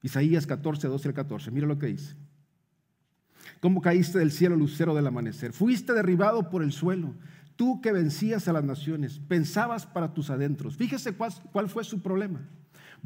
Isaías 0.03 0.47
14, 0.47 0.87
12 0.87 1.09
al 1.09 1.15
14. 1.15 1.51
Mira 1.51 1.67
lo 1.67 1.81
que 1.81 1.89
dice. 1.89 2.15
¿Cómo 3.61 3.81
caíste 3.81 4.19
del 4.19 4.33
cielo, 4.33 4.57
lucero 4.57 4.95
del 4.95 5.07
amanecer? 5.07 5.53
Fuiste 5.53 5.93
derribado 5.93 6.51
por 6.51 6.63
el 6.63 6.73
suelo. 6.73 7.15
Tú 7.57 7.81
que 7.81 7.93
vencías 7.93 8.49
a 8.49 8.53
las 8.53 8.65
naciones, 8.65 9.21
pensabas 9.29 9.87
para 9.87 10.13
tus 10.13 10.31
adentros. 10.31 10.77
Fíjese 10.77 11.13
cuál, 11.13 11.33
cuál 11.53 11.69
fue 11.69 11.85
su 11.85 12.03
problema. 12.03 12.41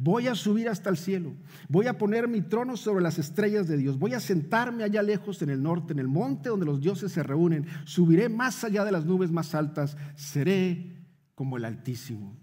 Voy 0.00 0.28
a 0.28 0.37
subir 0.37 0.68
hasta 0.68 0.90
el 0.90 0.97
cielo. 0.97 1.35
Voy 1.68 1.88
a 1.88 1.99
poner 1.99 2.28
mi 2.28 2.40
trono 2.40 2.76
sobre 2.76 3.02
las 3.02 3.18
estrellas 3.18 3.66
de 3.66 3.76
Dios. 3.76 3.99
Voy 3.99 4.14
a 4.14 4.21
sentarme 4.21 4.85
allá 4.85 5.02
lejos 5.02 5.42
en 5.42 5.50
el 5.50 5.61
norte, 5.61 5.92
en 5.92 5.99
el 5.99 6.07
monte 6.07 6.50
donde 6.50 6.66
los 6.66 6.80
dioses 6.80 7.11
se 7.11 7.25
reúnen. 7.25 7.66
Subiré 7.85 8.28
más 8.28 8.62
allá 8.62 8.85
de 8.85 8.92
las 8.92 9.04
nubes 9.04 9.33
más 9.33 9.57
altas. 9.57 9.97
Seré 10.14 10.97
como 11.35 11.57
el 11.57 11.64
Altísimo. 11.64 12.37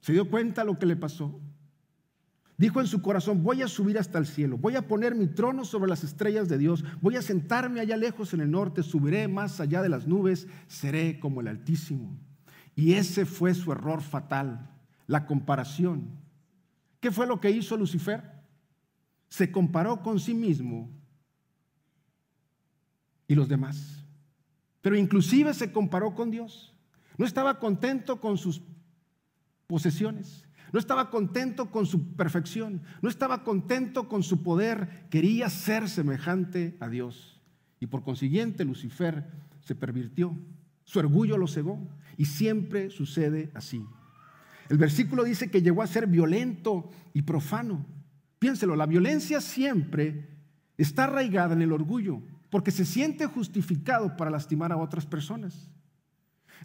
¿Se 0.00 0.12
dio 0.12 0.28
cuenta 0.28 0.64
lo 0.64 0.76
que 0.76 0.86
le 0.86 0.96
pasó? 0.96 1.40
Dijo 2.62 2.80
en 2.80 2.86
su 2.86 3.02
corazón, 3.02 3.42
voy 3.42 3.60
a 3.60 3.66
subir 3.66 3.98
hasta 3.98 4.20
el 4.20 4.26
cielo, 4.28 4.56
voy 4.56 4.76
a 4.76 4.86
poner 4.86 5.16
mi 5.16 5.26
trono 5.26 5.64
sobre 5.64 5.90
las 5.90 6.04
estrellas 6.04 6.48
de 6.48 6.58
Dios, 6.58 6.84
voy 7.00 7.16
a 7.16 7.22
sentarme 7.22 7.80
allá 7.80 7.96
lejos 7.96 8.34
en 8.34 8.40
el 8.40 8.52
norte, 8.52 8.84
subiré 8.84 9.26
más 9.26 9.58
allá 9.58 9.82
de 9.82 9.88
las 9.88 10.06
nubes, 10.06 10.46
seré 10.68 11.18
como 11.18 11.40
el 11.40 11.48
Altísimo. 11.48 12.16
Y 12.76 12.92
ese 12.92 13.26
fue 13.26 13.52
su 13.54 13.72
error 13.72 14.00
fatal, 14.00 14.70
la 15.08 15.26
comparación. 15.26 16.20
¿Qué 17.00 17.10
fue 17.10 17.26
lo 17.26 17.40
que 17.40 17.50
hizo 17.50 17.76
Lucifer? 17.76 18.22
Se 19.28 19.50
comparó 19.50 20.00
con 20.00 20.20
sí 20.20 20.32
mismo 20.32 20.88
y 23.26 23.34
los 23.34 23.48
demás. 23.48 24.04
Pero 24.82 24.94
inclusive 24.94 25.52
se 25.52 25.72
comparó 25.72 26.14
con 26.14 26.30
Dios. 26.30 26.72
No 27.18 27.26
estaba 27.26 27.58
contento 27.58 28.20
con 28.20 28.38
sus 28.38 28.62
posesiones. 29.66 30.46
No 30.72 30.78
estaba 30.78 31.10
contento 31.10 31.70
con 31.70 31.84
su 31.84 32.16
perfección, 32.16 32.82
no 33.02 33.08
estaba 33.08 33.44
contento 33.44 34.08
con 34.08 34.22
su 34.22 34.42
poder, 34.42 35.06
quería 35.10 35.50
ser 35.50 35.88
semejante 35.88 36.76
a 36.80 36.88
Dios. 36.88 37.40
Y 37.78 37.86
por 37.86 38.02
consiguiente 38.02 38.64
Lucifer 38.64 39.26
se 39.60 39.74
pervirtió, 39.74 40.34
su 40.84 40.98
orgullo 40.98 41.36
lo 41.36 41.46
cegó 41.46 41.78
y 42.16 42.24
siempre 42.24 42.90
sucede 42.90 43.50
así. 43.54 43.84
El 44.68 44.78
versículo 44.78 45.24
dice 45.24 45.50
que 45.50 45.60
llegó 45.60 45.82
a 45.82 45.86
ser 45.86 46.06
violento 46.06 46.90
y 47.12 47.22
profano. 47.22 47.84
Piénselo, 48.38 48.74
la 48.74 48.86
violencia 48.86 49.40
siempre 49.40 50.30
está 50.78 51.04
arraigada 51.04 51.54
en 51.54 51.62
el 51.62 51.72
orgullo, 51.72 52.22
porque 52.48 52.70
se 52.70 52.84
siente 52.84 53.26
justificado 53.26 54.16
para 54.16 54.30
lastimar 54.30 54.72
a 54.72 54.76
otras 54.78 55.04
personas. 55.04 55.70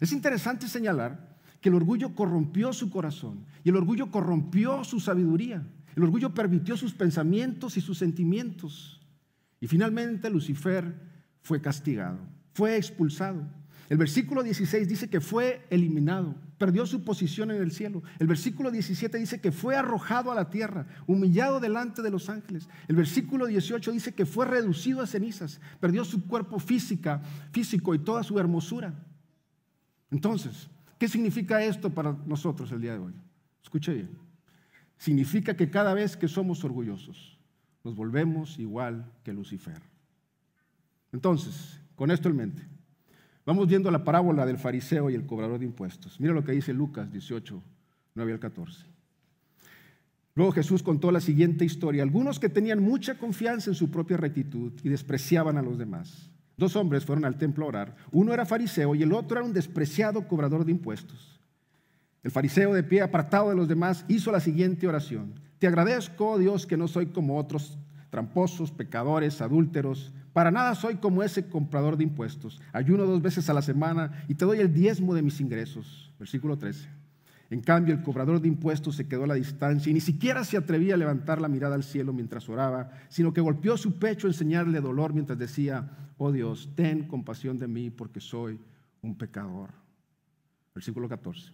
Es 0.00 0.12
interesante 0.12 0.68
señalar 0.68 1.37
que 1.60 1.68
el 1.68 1.74
orgullo 1.74 2.14
corrompió 2.14 2.72
su 2.72 2.90
corazón 2.90 3.44
y 3.64 3.70
el 3.70 3.76
orgullo 3.76 4.10
corrompió 4.10 4.84
su 4.84 5.00
sabiduría. 5.00 5.66
El 5.96 6.04
orgullo 6.04 6.32
permitió 6.32 6.76
sus 6.76 6.94
pensamientos 6.94 7.76
y 7.76 7.80
sus 7.80 7.98
sentimientos. 7.98 9.00
Y 9.60 9.66
finalmente 9.66 10.30
Lucifer 10.30 10.94
fue 11.42 11.60
castigado, 11.60 12.18
fue 12.52 12.76
expulsado. 12.76 13.44
El 13.88 13.96
versículo 13.96 14.42
16 14.42 14.86
dice 14.86 15.08
que 15.08 15.20
fue 15.20 15.66
eliminado, 15.70 16.36
perdió 16.58 16.84
su 16.86 17.04
posición 17.04 17.50
en 17.50 17.62
el 17.62 17.72
cielo. 17.72 18.02
El 18.18 18.26
versículo 18.26 18.70
17 18.70 19.16
dice 19.16 19.40
que 19.40 19.50
fue 19.50 19.76
arrojado 19.76 20.30
a 20.30 20.34
la 20.34 20.50
tierra, 20.50 20.86
humillado 21.06 21.58
delante 21.58 22.02
de 22.02 22.10
los 22.10 22.28
ángeles. 22.28 22.68
El 22.86 22.96
versículo 22.96 23.46
18 23.46 23.90
dice 23.90 24.14
que 24.14 24.26
fue 24.26 24.44
reducido 24.44 25.00
a 25.00 25.06
cenizas, 25.06 25.60
perdió 25.80 26.04
su 26.04 26.26
cuerpo 26.26 26.58
física, 26.58 27.22
físico 27.50 27.94
y 27.94 27.98
toda 27.98 28.22
su 28.22 28.38
hermosura. 28.38 29.06
Entonces, 30.10 30.68
¿Qué 30.98 31.08
significa 31.08 31.62
esto 31.62 31.90
para 31.90 32.12
nosotros 32.26 32.72
el 32.72 32.80
día 32.80 32.92
de 32.92 32.98
hoy? 32.98 33.14
Escuche 33.62 33.94
bien. 33.94 34.10
Significa 34.96 35.54
que 35.54 35.70
cada 35.70 35.94
vez 35.94 36.16
que 36.16 36.26
somos 36.26 36.64
orgullosos, 36.64 37.38
nos 37.84 37.94
volvemos 37.94 38.58
igual 38.58 39.10
que 39.22 39.32
Lucifer. 39.32 39.80
Entonces, 41.12 41.80
con 41.94 42.10
esto 42.10 42.28
en 42.28 42.36
mente, 42.36 42.62
vamos 43.46 43.68
viendo 43.68 43.90
la 43.90 44.02
parábola 44.02 44.44
del 44.44 44.58
fariseo 44.58 45.08
y 45.08 45.14
el 45.14 45.24
cobrador 45.24 45.60
de 45.60 45.66
impuestos. 45.66 46.18
Mira 46.20 46.34
lo 46.34 46.44
que 46.44 46.52
dice 46.52 46.74
Lucas 46.74 47.10
18, 47.12 47.62
9 48.14 48.32
al 48.32 48.40
14. 48.40 48.84
Luego 50.34 50.52
Jesús 50.52 50.82
contó 50.82 51.10
la 51.12 51.20
siguiente 51.20 51.64
historia. 51.64 52.02
Algunos 52.02 52.40
que 52.40 52.48
tenían 52.48 52.82
mucha 52.82 53.18
confianza 53.18 53.70
en 53.70 53.74
su 53.74 53.90
propia 53.90 54.16
rectitud 54.16 54.72
y 54.82 54.88
despreciaban 54.88 55.58
a 55.58 55.62
los 55.62 55.78
demás 55.78 56.30
Dos 56.58 56.74
hombres 56.74 57.04
fueron 57.04 57.24
al 57.24 57.38
templo 57.38 57.64
a 57.64 57.68
orar. 57.68 57.96
Uno 58.10 58.34
era 58.34 58.44
fariseo 58.44 58.96
y 58.96 59.02
el 59.04 59.12
otro 59.12 59.38
era 59.38 59.46
un 59.46 59.54
despreciado 59.54 60.26
cobrador 60.26 60.64
de 60.64 60.72
impuestos. 60.72 61.40
El 62.24 62.32
fariseo 62.32 62.74
de 62.74 62.82
pie 62.82 63.00
apartado 63.00 63.48
de 63.48 63.54
los 63.54 63.68
demás 63.68 64.04
hizo 64.08 64.32
la 64.32 64.40
siguiente 64.40 64.88
oración. 64.88 65.40
Te 65.60 65.68
agradezco, 65.68 66.36
Dios, 66.36 66.66
que 66.66 66.76
no 66.76 66.88
soy 66.88 67.06
como 67.06 67.38
otros 67.38 67.78
tramposos, 68.10 68.72
pecadores, 68.72 69.40
adúlteros. 69.40 70.12
Para 70.32 70.50
nada 70.50 70.74
soy 70.74 70.96
como 70.96 71.22
ese 71.22 71.48
comprador 71.48 71.96
de 71.96 72.04
impuestos. 72.04 72.60
Ayuno 72.72 73.06
dos 73.06 73.22
veces 73.22 73.48
a 73.48 73.54
la 73.54 73.62
semana 73.62 74.24
y 74.26 74.34
te 74.34 74.44
doy 74.44 74.58
el 74.58 74.74
diezmo 74.74 75.14
de 75.14 75.22
mis 75.22 75.40
ingresos. 75.40 76.12
Versículo 76.18 76.58
13. 76.58 76.97
En 77.50 77.60
cambio, 77.60 77.94
el 77.94 78.02
cobrador 78.02 78.40
de 78.40 78.48
impuestos 78.48 78.96
se 78.96 79.08
quedó 79.08 79.24
a 79.24 79.28
la 79.28 79.34
distancia 79.34 79.90
y 79.90 79.94
ni 79.94 80.00
siquiera 80.00 80.44
se 80.44 80.58
atrevía 80.58 80.94
a 80.94 80.98
levantar 80.98 81.40
la 81.40 81.48
mirada 81.48 81.74
al 81.74 81.82
cielo 81.82 82.12
mientras 82.12 82.48
oraba, 82.48 82.90
sino 83.08 83.32
que 83.32 83.40
golpeó 83.40 83.76
su 83.78 83.98
pecho 83.98 84.26
en 84.26 84.34
señal 84.34 84.70
dolor 84.82 85.14
mientras 85.14 85.38
decía, 85.38 86.12
oh 86.18 86.30
Dios, 86.30 86.70
ten 86.74 87.08
compasión 87.08 87.58
de 87.58 87.66
mí 87.66 87.90
porque 87.90 88.20
soy 88.20 88.60
un 89.00 89.16
pecador. 89.16 89.70
Versículo 90.74 91.08
14. 91.08 91.52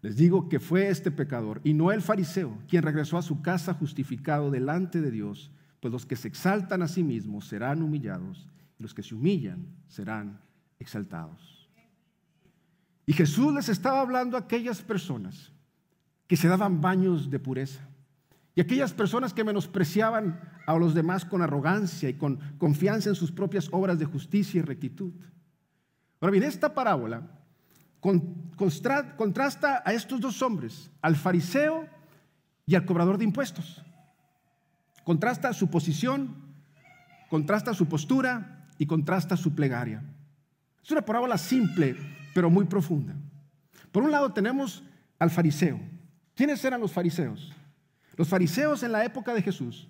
Les 0.00 0.16
digo 0.16 0.48
que 0.48 0.58
fue 0.58 0.88
este 0.88 1.12
pecador 1.12 1.60
y 1.62 1.74
no 1.74 1.92
el 1.92 2.02
fariseo 2.02 2.58
quien 2.66 2.82
regresó 2.82 3.18
a 3.18 3.22
su 3.22 3.40
casa 3.40 3.74
justificado 3.74 4.50
delante 4.50 5.00
de 5.00 5.12
Dios, 5.12 5.52
pues 5.78 5.92
los 5.92 6.06
que 6.06 6.16
se 6.16 6.26
exaltan 6.26 6.82
a 6.82 6.88
sí 6.88 7.04
mismos 7.04 7.46
serán 7.46 7.82
humillados 7.82 8.48
y 8.78 8.82
los 8.82 8.94
que 8.94 9.04
se 9.04 9.14
humillan 9.14 9.64
serán 9.86 10.40
exaltados. 10.80 11.61
Y 13.06 13.12
Jesús 13.12 13.52
les 13.52 13.68
estaba 13.68 14.00
hablando 14.00 14.36
a 14.36 14.40
aquellas 14.40 14.80
personas 14.82 15.52
que 16.26 16.36
se 16.36 16.48
daban 16.48 16.80
baños 16.80 17.30
de 17.30 17.38
pureza. 17.38 17.80
Y 18.54 18.60
aquellas 18.60 18.92
personas 18.92 19.32
que 19.32 19.44
menospreciaban 19.44 20.40
a 20.66 20.76
los 20.76 20.94
demás 20.94 21.24
con 21.24 21.42
arrogancia 21.42 22.08
y 22.08 22.14
con 22.14 22.38
confianza 22.58 23.08
en 23.08 23.14
sus 23.14 23.32
propias 23.32 23.68
obras 23.72 23.98
de 23.98 24.04
justicia 24.04 24.58
y 24.58 24.62
rectitud. 24.62 25.12
Ahora 26.20 26.32
bien, 26.32 26.44
esta 26.44 26.74
parábola 26.74 27.22
contrasta 29.16 29.82
a 29.84 29.92
estos 29.92 30.20
dos 30.20 30.42
hombres, 30.42 30.90
al 31.00 31.16
fariseo 31.16 31.88
y 32.66 32.74
al 32.74 32.84
cobrador 32.84 33.18
de 33.18 33.24
impuestos. 33.24 33.82
Contrasta 35.04 35.52
su 35.52 35.68
posición, 35.68 36.36
contrasta 37.30 37.74
su 37.74 37.86
postura 37.86 38.66
y 38.78 38.86
contrasta 38.86 39.36
su 39.36 39.54
plegaria. 39.54 40.02
Es 40.84 40.90
una 40.90 41.02
parábola 41.02 41.38
simple, 41.38 41.96
pero 42.34 42.50
muy 42.50 42.64
profunda. 42.64 43.14
Por 43.90 44.02
un 44.02 44.10
lado 44.10 44.32
tenemos 44.32 44.82
al 45.18 45.30
fariseo. 45.30 45.80
¿Quiénes 46.34 46.64
eran 46.64 46.80
los 46.80 46.92
fariseos? 46.92 47.52
Los 48.16 48.28
fariseos 48.28 48.82
en 48.82 48.92
la 48.92 49.04
época 49.04 49.34
de 49.34 49.42
Jesús 49.42 49.88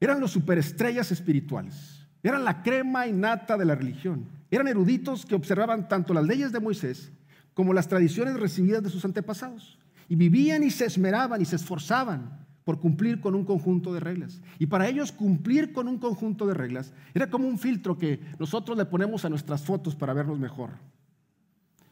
eran 0.00 0.20
los 0.20 0.30
superestrellas 0.30 1.10
espirituales, 1.10 2.06
eran 2.22 2.44
la 2.44 2.62
crema 2.62 3.06
innata 3.06 3.56
de 3.56 3.64
la 3.64 3.74
religión, 3.74 4.26
eran 4.50 4.68
eruditos 4.68 5.26
que 5.26 5.34
observaban 5.34 5.88
tanto 5.88 6.14
las 6.14 6.24
leyes 6.24 6.52
de 6.52 6.60
Moisés 6.60 7.10
como 7.52 7.72
las 7.72 7.88
tradiciones 7.88 8.38
recibidas 8.38 8.82
de 8.82 8.90
sus 8.90 9.04
antepasados, 9.04 9.78
y 10.08 10.14
vivían 10.14 10.62
y 10.62 10.70
se 10.70 10.86
esmeraban 10.86 11.42
y 11.42 11.44
se 11.44 11.56
esforzaban 11.56 12.46
por 12.64 12.80
cumplir 12.80 13.20
con 13.20 13.34
un 13.34 13.44
conjunto 13.44 13.92
de 13.92 14.00
reglas. 14.00 14.40
Y 14.58 14.66
para 14.66 14.86
ellos 14.88 15.10
cumplir 15.10 15.72
con 15.72 15.88
un 15.88 15.98
conjunto 15.98 16.46
de 16.46 16.54
reglas 16.54 16.92
era 17.14 17.28
como 17.30 17.48
un 17.48 17.58
filtro 17.58 17.96
que 17.98 18.20
nosotros 18.38 18.76
le 18.76 18.84
ponemos 18.84 19.24
a 19.24 19.30
nuestras 19.30 19.62
fotos 19.62 19.96
para 19.96 20.12
vernos 20.12 20.38
mejor. 20.38 20.70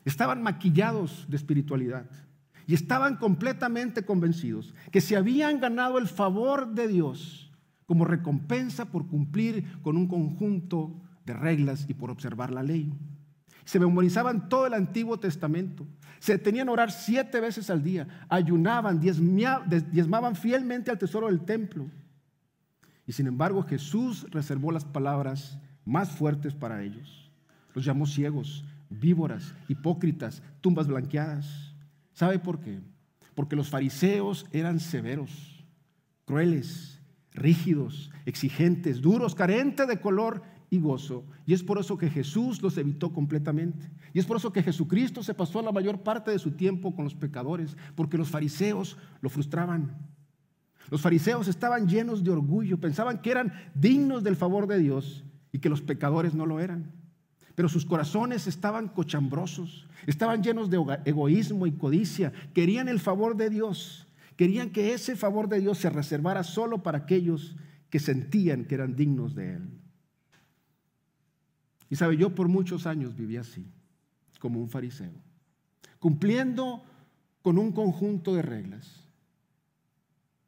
Estaban 0.06 0.40
maquillados 0.40 1.26
de 1.28 1.36
espiritualidad 1.36 2.08
y 2.64 2.74
estaban 2.74 3.16
completamente 3.16 4.04
convencidos 4.04 4.72
que 4.92 5.00
se 5.00 5.16
habían 5.16 5.58
ganado 5.58 5.98
el 5.98 6.06
favor 6.06 6.74
de 6.74 6.86
Dios 6.86 7.52
como 7.86 8.04
recompensa 8.04 8.84
por 8.86 9.08
cumplir 9.08 9.80
con 9.82 9.96
un 9.96 10.06
conjunto 10.06 10.94
de 11.24 11.34
reglas 11.34 11.86
y 11.88 11.94
por 11.94 12.12
observar 12.12 12.52
la 12.52 12.62
ley. 12.62 12.92
Se 13.64 13.80
memorizaban 13.80 14.48
todo 14.48 14.68
el 14.68 14.74
Antiguo 14.74 15.18
Testamento, 15.18 15.84
se 16.20 16.38
tenían 16.38 16.68
a 16.68 16.72
orar 16.72 16.92
siete 16.92 17.40
veces 17.40 17.68
al 17.68 17.82
día, 17.82 18.06
ayunaban, 18.28 19.00
diezmaban 19.00 20.36
fielmente 20.36 20.92
al 20.92 20.98
tesoro 20.98 21.26
del 21.26 21.40
templo. 21.40 21.90
Y 23.08 23.12
sin 23.12 23.26
embargo 23.26 23.64
Jesús 23.64 24.24
reservó 24.30 24.70
las 24.70 24.84
palabras 24.84 25.58
más 25.84 26.12
fuertes 26.12 26.54
para 26.54 26.84
ellos. 26.84 27.28
Los 27.74 27.84
llamó 27.84 28.06
ciegos, 28.06 28.64
víboras, 28.90 29.54
hipócritas, 29.68 30.42
tumbas 30.60 30.86
blanqueadas. 30.86 31.74
¿Sabe 32.12 32.38
por 32.38 32.60
qué? 32.60 32.80
Porque 33.34 33.56
los 33.56 33.68
fariseos 33.68 34.46
eran 34.52 34.80
severos, 34.80 35.64
crueles, 36.24 37.00
rígidos, 37.32 38.10
exigentes, 38.24 39.00
duros, 39.00 39.34
carentes 39.34 39.86
de 39.86 40.00
color 40.00 40.42
y 40.70 40.80
gozo. 40.80 41.24
Y 41.44 41.54
es 41.54 41.62
por 41.62 41.78
eso 41.78 41.98
que 41.98 42.10
Jesús 42.10 42.62
los 42.62 42.76
evitó 42.78 43.12
completamente. 43.12 43.90
Y 44.12 44.18
es 44.18 44.26
por 44.26 44.38
eso 44.38 44.52
que 44.52 44.62
Jesucristo 44.62 45.22
se 45.22 45.34
pasó 45.34 45.62
la 45.62 45.72
mayor 45.72 46.02
parte 46.02 46.30
de 46.30 46.38
su 46.38 46.52
tiempo 46.52 46.94
con 46.94 47.04
los 47.04 47.14
pecadores, 47.14 47.76
porque 47.94 48.18
los 48.18 48.30
fariseos 48.30 48.96
lo 49.20 49.28
frustraban. 49.28 49.94
Los 50.90 51.00
fariseos 51.00 51.48
estaban 51.48 51.88
llenos 51.88 52.22
de 52.22 52.30
orgullo, 52.30 52.78
pensaban 52.78 53.20
que 53.20 53.30
eran 53.30 53.52
dignos 53.74 54.22
del 54.22 54.36
favor 54.36 54.66
de 54.66 54.78
Dios 54.78 55.24
y 55.52 55.58
que 55.58 55.68
los 55.68 55.82
pecadores 55.82 56.34
no 56.34 56.46
lo 56.46 56.60
eran. 56.60 56.92
Pero 57.56 57.68
sus 57.68 57.84
corazones 57.84 58.46
estaban 58.46 58.86
cochambrosos, 58.86 59.88
estaban 60.06 60.44
llenos 60.44 60.70
de 60.70 60.78
egoísmo 61.04 61.66
y 61.66 61.72
codicia, 61.72 62.32
querían 62.54 62.88
el 62.88 63.00
favor 63.00 63.36
de 63.36 63.50
Dios, 63.50 64.06
querían 64.36 64.70
que 64.70 64.94
ese 64.94 65.16
favor 65.16 65.48
de 65.48 65.58
Dios 65.58 65.78
se 65.78 65.90
reservara 65.90 66.44
solo 66.44 66.84
para 66.84 66.98
aquellos 66.98 67.56
que 67.90 67.98
sentían 67.98 68.64
que 68.64 68.76
eran 68.76 68.94
dignos 68.94 69.34
de 69.34 69.54
Él. 69.54 69.68
Y 71.90 71.96
sabe, 71.96 72.16
yo 72.16 72.32
por 72.32 72.46
muchos 72.46 72.86
años 72.86 73.16
viví 73.16 73.36
así, 73.36 73.66
como 74.38 74.60
un 74.60 74.68
fariseo, 74.68 75.10
cumpliendo 75.98 76.84
con 77.42 77.58
un 77.58 77.72
conjunto 77.72 78.36
de 78.36 78.42
reglas 78.42 79.06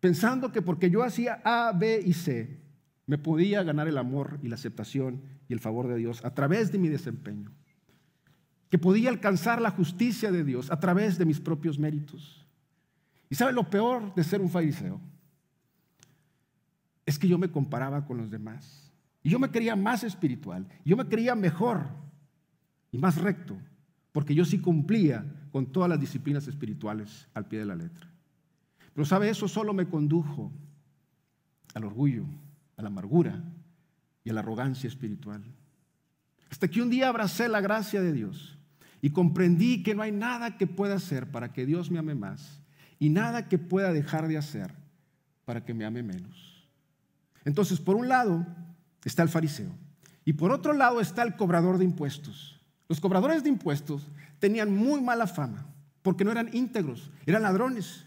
pensando 0.01 0.53
que 0.53 0.63
porque 0.63 0.91
yo 0.91 1.03
hacía 1.03 1.41
A, 1.45 1.73
B 1.73 2.03
y 2.05 2.13
C, 2.13 2.61
me 3.09 3.17
podía 3.17 3.63
ganar 3.63 3.89
el 3.89 3.97
amor 3.97 4.39
y 4.43 4.49
la 4.49 4.57
aceptación 4.57 5.23
y 5.49 5.55
el 5.55 5.61
favor 5.61 5.89
de 5.89 5.97
Dios 5.97 6.23
a 6.27 6.35
través 6.35 6.71
de 6.71 6.79
mi 6.79 6.89
desempeño. 6.89 7.51
Que 8.69 8.77
podía 8.77 9.09
alcanzar 9.09 9.63
la 9.63 9.71
justicia 9.71 10.31
de 10.31 10.45
Dios 10.45 10.71
a 10.71 10.79
través 10.79 11.17
de 11.17 11.25
mis 11.25 11.41
propios 11.41 11.79
méritos. 11.79 12.47
¿Y 13.31 13.35
sabe 13.35 13.55
lo 13.55 13.71
peor 13.71 14.15
de 14.15 14.23
ser 14.23 14.43
un 14.43 14.51
fariseo? 14.51 15.01
Es 17.07 17.19
que 17.19 17.27
yo 17.27 17.39
me 17.39 17.51
comparaba 17.51 18.05
con 18.05 18.19
los 18.19 18.31
demás. 18.31 18.93
Y 19.23 19.31
yo 19.31 19.39
me 19.39 19.51
creía 19.51 19.75
más 19.75 20.05
espiritual. 20.05 20.69
Yo 20.85 20.95
me 20.95 21.07
creía 21.07 21.35
mejor 21.35 21.87
y 22.93 22.99
más 22.99 23.17
recto. 23.17 23.57
Porque 24.13 24.35
yo 24.35 24.45
sí 24.45 24.59
cumplía 24.59 25.25
con 25.51 25.65
todas 25.73 25.89
las 25.89 25.99
disciplinas 25.99 26.47
espirituales 26.47 27.27
al 27.33 27.47
pie 27.47 27.61
de 27.61 27.67
la 27.67 27.75
letra. 27.75 28.07
Pero 28.93 29.07
sabe, 29.07 29.31
eso 29.31 29.49
solo 29.49 29.73
me 29.73 29.89
condujo 29.89 30.53
al 31.73 31.85
orgullo, 31.85 32.27
a 32.79 32.83
la 32.83 32.89
amargura 32.89 33.43
y 34.25 34.31
a 34.31 34.33
la 34.33 34.41
arrogancia 34.41 34.89
espiritual. 34.89 35.45
Hasta 36.51 36.69
que 36.69 36.81
un 36.81 36.89
día 36.89 37.09
abracé 37.09 37.49
la 37.49 37.61
gracia 37.61 38.01
de 38.01 38.13
Dios 38.13 38.57
y 39.03 39.11
comprendí 39.11 39.83
que 39.83 39.95
no 39.95 40.03
hay 40.03 40.13
nada 40.13 40.57
que 40.57 40.67
pueda 40.67 40.95
hacer 40.95 41.31
para 41.31 41.53
que 41.53 41.67
Dios 41.67 41.91
me 41.91 41.99
ame 41.99 42.15
más 42.15 42.63
y 42.99 43.11
nada 43.11 43.49
que 43.49 43.59
pueda 43.59 43.93
dejar 43.93 44.29
de 44.29 44.39
hacer 44.39 44.73
para 45.45 45.65
que 45.65 45.75
me 45.75 45.85
ame 45.85 46.03
menos. 46.03 46.67
Entonces, 47.45 47.81
por 47.81 47.97
un 47.97 48.09
lado 48.09 48.47
está 49.05 49.23
el 49.23 49.29
fariseo 49.29 49.73
y 50.25 50.33
por 50.33 50.53
otro 50.53 50.73
lado 50.73 51.01
está 51.01 51.23
el 51.23 51.37
cobrador 51.37 51.79
de 51.79 51.85
impuestos. 51.85 52.61
Los 52.89 53.01
cobradores 53.01 53.43
de 53.43 53.51
impuestos 53.51 54.07
tenían 54.39 54.75
muy 54.75 55.01
mala 55.03 55.27
fama 55.27 55.67
porque 56.03 56.25
no 56.25 56.31
eran 56.31 56.49
íntegros, 56.55 57.11
eran 57.27 57.43
ladrones. 57.43 58.05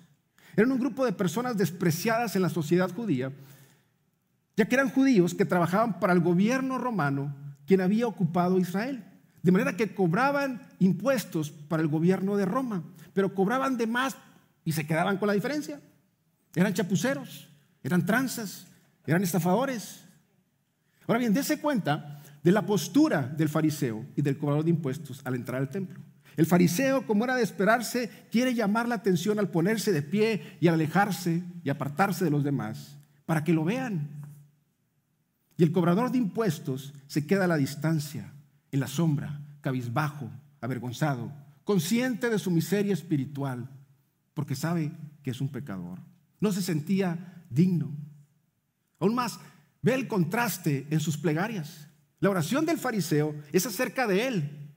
Eran 0.56 0.72
un 0.72 0.80
grupo 0.80 1.06
de 1.06 1.14
personas 1.14 1.58
despreciadas 1.58 2.36
en 2.36 2.42
la 2.42 2.50
sociedad 2.50 2.94
judía, 2.94 3.32
ya 4.56 4.66
que 4.66 4.76
eran 4.76 4.90
judíos 4.90 5.34
que 5.34 5.46
trabajaban 5.46 6.00
para 6.00 6.14
el 6.14 6.20
gobierno 6.20 6.78
romano, 6.78 7.36
quien 7.66 7.82
había 7.82 8.08
ocupado 8.08 8.60
Israel. 8.60 9.04
De 9.44 9.52
manera 9.52 9.76
que 9.76 9.96
cobraban 9.96 10.62
impuestos 10.80 11.52
para 11.52 11.82
el 11.82 11.88
gobierno 11.88 12.38
de 12.38 12.46
Roma, 12.46 12.84
pero 13.14 13.34
cobraban 13.34 13.78
de 13.78 13.88
más 13.88 14.16
y 14.64 14.74
se 14.74 14.86
quedaban 14.86 15.18
con 15.18 15.28
la 15.28 15.34
diferencia. 15.34 15.80
Eran 16.56 16.74
chapuceros, 16.74 17.50
eran 17.84 18.06
tranzas, 18.06 18.68
eran 19.06 19.24
estafadores. 19.24 20.04
Ahora 21.08 21.20
bien, 21.20 21.34
dése 21.34 21.60
cuenta 21.60 22.22
de 22.44 22.52
la 22.52 22.66
postura 22.66 23.22
del 23.22 23.50
fariseo 23.50 24.06
y 24.16 24.22
del 24.22 24.38
cobrador 24.38 24.64
de 24.64 24.72
impuestos 24.72 25.22
al 25.24 25.36
entrar 25.36 25.62
al 25.62 25.70
templo. 25.70 26.00
El 26.38 26.46
fariseo, 26.46 27.06
como 27.06 27.26
era 27.26 27.36
de 27.36 27.44
esperarse, 27.44 28.10
quiere 28.32 28.54
llamar 28.54 28.88
la 28.88 28.96
atención 28.96 29.38
al 29.38 29.50
ponerse 29.50 29.92
de 29.92 30.02
pie 30.02 30.58
y 30.60 30.68
al 30.68 30.76
alejarse 30.76 31.44
y 31.64 31.70
apartarse 31.70 32.24
de 32.24 32.32
los 32.32 32.44
demás 32.44 32.98
para 33.26 33.44
que 33.44 33.54
lo 33.54 33.64
vean. 33.64 34.21
Y 35.62 35.64
el 35.64 35.72
cobrador 35.72 36.12
de 36.12 36.18
impuestos 36.18 36.92
se 37.06 37.28
queda 37.28 37.46
a 37.46 37.48
la 37.48 37.56
distancia, 37.56 38.34
en 38.72 38.80
la 38.80 38.88
sombra, 38.88 39.42
cabizbajo, 39.62 40.28
avergonzado, 40.60 41.32
consciente 41.64 42.32
de 42.32 42.40
su 42.40 42.50
miseria 42.50 42.96
espiritual, 42.96 43.70
porque 44.34 44.56
sabe 44.56 44.92
que 45.22 45.30
es 45.30 45.40
un 45.40 45.50
pecador. 45.50 46.00
No 46.40 46.52
se 46.52 46.64
sentía 46.64 47.44
digno. 47.52 47.92
Aún 49.00 49.14
más, 49.14 49.40
ve 49.84 49.94
el 49.94 50.08
contraste 50.08 50.88
en 50.90 51.00
sus 51.00 51.16
plegarias. 51.16 51.88
La 52.22 52.32
oración 52.32 52.66
del 52.66 52.80
fariseo 52.80 53.36
es 53.52 53.68
acerca 53.68 54.08
de 54.08 54.28
él, 54.28 54.74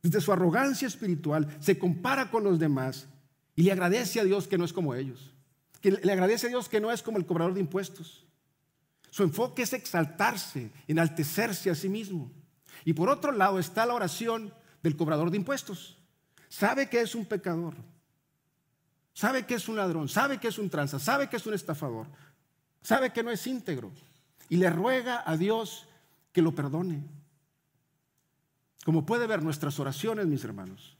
desde 0.00 0.20
su 0.20 0.32
arrogancia 0.32 0.86
espiritual, 0.86 1.48
se 1.58 1.76
compara 1.76 2.30
con 2.30 2.44
los 2.44 2.60
demás 2.60 3.08
y 3.56 3.64
le 3.64 3.72
agradece 3.72 4.20
a 4.20 4.24
Dios 4.24 4.46
que 4.46 4.58
no 4.58 4.64
es 4.64 4.72
como 4.72 4.94
ellos. 4.94 5.34
Que 5.80 5.90
le 5.90 6.12
agradece 6.12 6.46
a 6.46 6.50
Dios 6.50 6.68
que 6.68 6.80
no 6.80 6.92
es 6.92 7.02
como 7.02 7.18
el 7.18 7.26
cobrador 7.26 7.52
de 7.52 7.62
impuestos. 7.62 8.29
Su 9.10 9.22
enfoque 9.22 9.62
es 9.62 9.72
exaltarse, 9.72 10.70
enaltecerse 10.86 11.70
a 11.70 11.74
sí 11.74 11.88
mismo. 11.88 12.30
Y 12.84 12.92
por 12.92 13.08
otro 13.08 13.32
lado 13.32 13.58
está 13.58 13.84
la 13.86 13.94
oración 13.94 14.54
del 14.82 14.96
cobrador 14.96 15.30
de 15.30 15.36
impuestos. 15.36 15.98
Sabe 16.48 16.88
que 16.88 17.00
es 17.00 17.14
un 17.14 17.26
pecador. 17.26 17.74
Sabe 19.12 19.44
que 19.44 19.54
es 19.54 19.68
un 19.68 19.76
ladrón. 19.76 20.08
Sabe 20.08 20.38
que 20.38 20.48
es 20.48 20.58
un 20.58 20.70
tranza. 20.70 20.98
Sabe 20.98 21.28
que 21.28 21.36
es 21.36 21.46
un 21.46 21.54
estafador. 21.54 22.06
Sabe 22.82 23.12
que 23.12 23.22
no 23.22 23.30
es 23.30 23.46
íntegro. 23.46 23.92
Y 24.48 24.56
le 24.56 24.70
ruega 24.70 25.22
a 25.26 25.36
Dios 25.36 25.86
que 26.32 26.42
lo 26.42 26.54
perdone. 26.54 27.04
Como 28.84 29.04
puede 29.04 29.26
ver, 29.26 29.42
nuestras 29.42 29.78
oraciones, 29.78 30.26
mis 30.26 30.44
hermanos, 30.44 30.96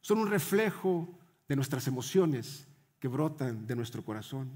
son 0.00 0.18
un 0.18 0.30
reflejo 0.30 1.08
de 1.48 1.56
nuestras 1.56 1.86
emociones 1.86 2.66
que 2.98 3.08
brotan 3.08 3.66
de 3.66 3.76
nuestro 3.76 4.04
corazón. 4.04 4.50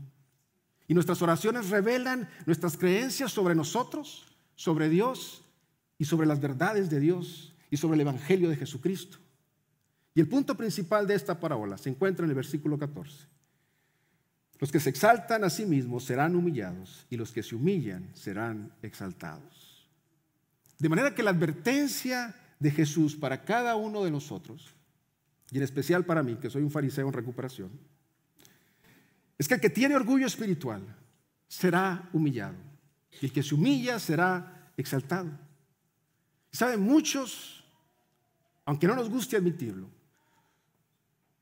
Y 0.87 0.95
nuestras 0.95 1.23
oraciones 1.23 1.71
revelan 1.71 2.29
nuestras 2.47 2.77
creencias 2.77 3.33
sobre 3.33 3.55
nosotros, 3.55 4.27
sobre 4.55 4.89
Dios 4.89 5.43
y 5.99 6.05
sobre 6.05 6.27
las 6.27 6.41
verdades 6.41 6.91
de 6.91 7.01
Dios 7.01 7.55
y 7.71 7.77
sobre 7.77 7.95
el 7.95 8.03
Evangelio 8.03 8.51
de 8.51 8.57
Jesucristo. 8.57 9.19
Y 10.15 10.21
el 10.21 10.29
punto 10.29 10.57
principal 10.57 11.07
de 11.07 11.15
esta 11.15 11.41
parábola 11.41 11.79
se 11.79 11.91
encuentra 11.91 12.25
en 12.25 12.31
el 12.31 12.37
versículo 12.37 12.79
14. 12.79 13.27
Los 14.61 14.71
que 14.71 14.81
se 14.81 14.91
exaltan 14.91 15.43
a 15.43 15.51
sí 15.51 15.67
mismos 15.67 16.05
serán 16.05 16.37
humillados 16.37 17.07
y 17.11 17.17
los 17.17 17.33
que 17.33 17.43
se 17.43 17.57
humillan 17.57 18.09
serán 18.15 18.73
exaltados. 18.83 19.89
De 20.79 20.89
manera 20.89 21.15
que 21.15 21.23
la 21.23 21.31
advertencia 21.31 22.35
de 22.61 22.71
Jesús 22.71 23.17
para 23.17 23.45
cada 23.45 23.75
uno 23.75 24.05
de 24.05 24.11
nosotros, 24.11 24.75
y 25.51 25.57
en 25.57 25.65
especial 25.65 26.05
para 26.05 26.23
mí, 26.23 26.37
que 26.37 26.51
soy 26.51 26.63
un 26.63 26.71
fariseo 26.71 27.07
en 27.07 27.13
recuperación, 27.13 27.71
es 29.39 29.49
que 29.49 29.55
el 29.55 29.61
que 29.61 29.71
tiene 29.71 29.97
orgullo 29.97 30.27
espiritual 30.27 30.83
será 31.49 32.09
humillado, 32.13 32.57
y 33.21 33.27
el 33.27 33.33
que 33.33 33.43
se 33.43 33.55
humilla 33.55 33.99
será 33.99 34.71
exaltado. 34.77 35.31
Saben, 36.53 36.81
muchos, 36.81 37.65
aunque 38.65 38.87
no 38.87 38.95
nos 38.95 39.09
guste 39.09 39.37
admitirlo, 39.37 39.89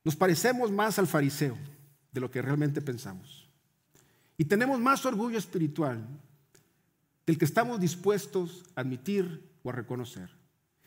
nos 0.05 0.17
parecemos 0.17 0.71
más 0.71 0.99
al 0.99 1.07
fariseo 1.07 1.57
de 2.13 2.21
lo 2.21 2.31
que 2.31 2.43
realmente 2.43 2.81
pensamos. 2.81 3.49
Y 4.37 4.45
tenemos 4.45 4.81
más 4.81 5.05
orgullo 5.07 5.39
espiritual 5.39 6.05
del 7.27 7.39
que 7.39 7.45
estamos 7.45 7.81
dispuestos 7.81 8.65
a 8.75 8.81
admitir 8.81 9.49
o 9.63 9.71
a 9.71 9.73
reconocer. 9.73 10.31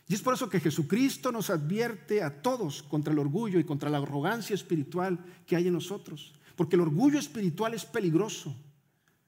Y 0.07 0.13
es 0.13 0.21
por 0.21 0.33
eso 0.33 0.49
que 0.49 0.59
Jesucristo 0.59 1.31
nos 1.31 1.49
advierte 1.49 2.21
a 2.21 2.41
todos 2.41 2.83
contra 2.83 3.13
el 3.13 3.19
orgullo 3.19 3.59
y 3.59 3.63
contra 3.63 3.89
la 3.89 3.97
arrogancia 3.97 4.53
espiritual 4.53 5.19
que 5.47 5.55
hay 5.55 5.67
en 5.67 5.73
nosotros. 5.73 6.33
Porque 6.55 6.75
el 6.75 6.81
orgullo 6.81 7.19
espiritual 7.19 7.73
es 7.73 7.85
peligroso, 7.85 8.55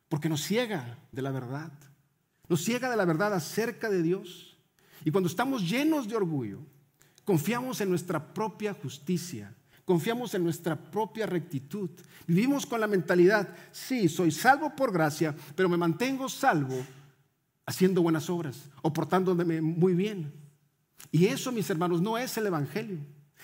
porque 0.10 0.30
nos 0.30 0.44
ciega 0.44 0.98
de 1.12 1.22
la 1.22 1.32
verdad, 1.32 1.72
nos 2.48 2.64
ciega 2.64 2.90
de 2.90 2.98
la 2.98 3.06
verdad 3.06 3.34
acerca 3.34 3.90
de 3.90 4.02
Dios. 4.02 4.58
Y 5.04 5.12
cuando 5.12 5.30
estamos 5.30 5.70
llenos 5.70 6.08
de 6.08 6.16
orgullo, 6.16 6.60
confiamos 7.26 7.82
en 7.82 7.90
nuestra 7.90 8.34
propia 8.34 8.74
justicia, 8.74 9.54
confiamos 9.84 10.34
en 10.34 10.44
nuestra 10.44 10.76
propia 10.76 11.26
rectitud. 11.26 11.90
Vivimos 12.26 12.66
con 12.66 12.80
la 12.80 12.88
mentalidad, 12.88 13.54
sí, 13.72 14.08
soy 14.08 14.32
salvo 14.32 14.76
por 14.76 14.92
gracia, 14.92 15.36
pero 15.56 15.70
me 15.70 15.78
mantengo 15.78 16.30
salvo 16.30 16.86
haciendo 17.66 18.02
buenas 18.02 18.30
obras 18.30 18.70
o 18.82 18.94
portándome 18.94 19.62
muy 19.62 19.94
bien. 19.94 20.32
Y 21.12 21.28
eso, 21.28 21.52
mis 21.52 21.70
hermanos, 21.70 22.02
no 22.02 22.18
es 22.18 22.38
el 22.38 22.48
Evangelio. 22.48 23.00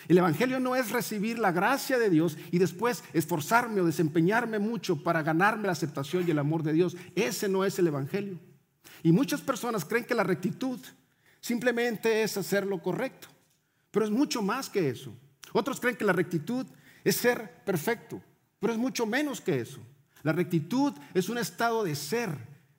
El 0.08 0.18
Evangelio 0.18 0.60
no 0.60 0.76
es 0.76 0.92
recibir 0.92 1.40
la 1.40 1.52
gracia 1.52 1.98
de 1.98 2.10
Dios 2.10 2.38
y 2.52 2.60
después 2.60 3.04
esforzarme 3.14 3.82
o 3.82 3.86
desempeñarme 3.86 4.60
mucho 4.60 5.02
para 5.02 5.24
ganarme 5.24 5.68
la 5.68 5.72
aceptación 5.72 6.26
y 6.28 6.32
el 6.32 6.40
amor 6.40 6.64
de 6.64 6.74
Dios. 6.74 6.98
Ese 7.16 7.48
no 7.48 7.64
es 7.64 7.80
el 7.80 7.88
Evangelio. 7.88 8.40
Y 9.02 9.12
muchas 9.12 9.42
personas 9.42 9.86
creen 9.86 10.06
que 10.06 10.16
la 10.16 10.24
rectitud 10.24 10.80
simplemente 11.40 12.24
es 12.24 12.38
hacer 12.38 12.66
lo 12.66 12.82
correcto, 12.82 13.28
pero 13.92 14.06
es 14.06 14.12
mucho 14.12 14.42
más 14.42 14.70
que 14.70 14.90
eso. 14.90 15.14
Otros 15.52 15.80
creen 15.80 15.96
que 15.96 16.06
la 16.06 16.14
rectitud 16.14 16.66
es 17.04 17.16
ser 17.16 17.64
perfecto, 17.66 18.22
pero 18.60 18.74
es 18.74 18.80
mucho 18.80 19.06
menos 19.06 19.42
que 19.42 19.60
eso. 19.60 19.80
La 20.24 20.32
rectitud 20.32 20.94
es 21.14 21.30
un 21.30 21.38
estado 21.38 21.84
de 21.84 21.96
ser, 21.96 22.30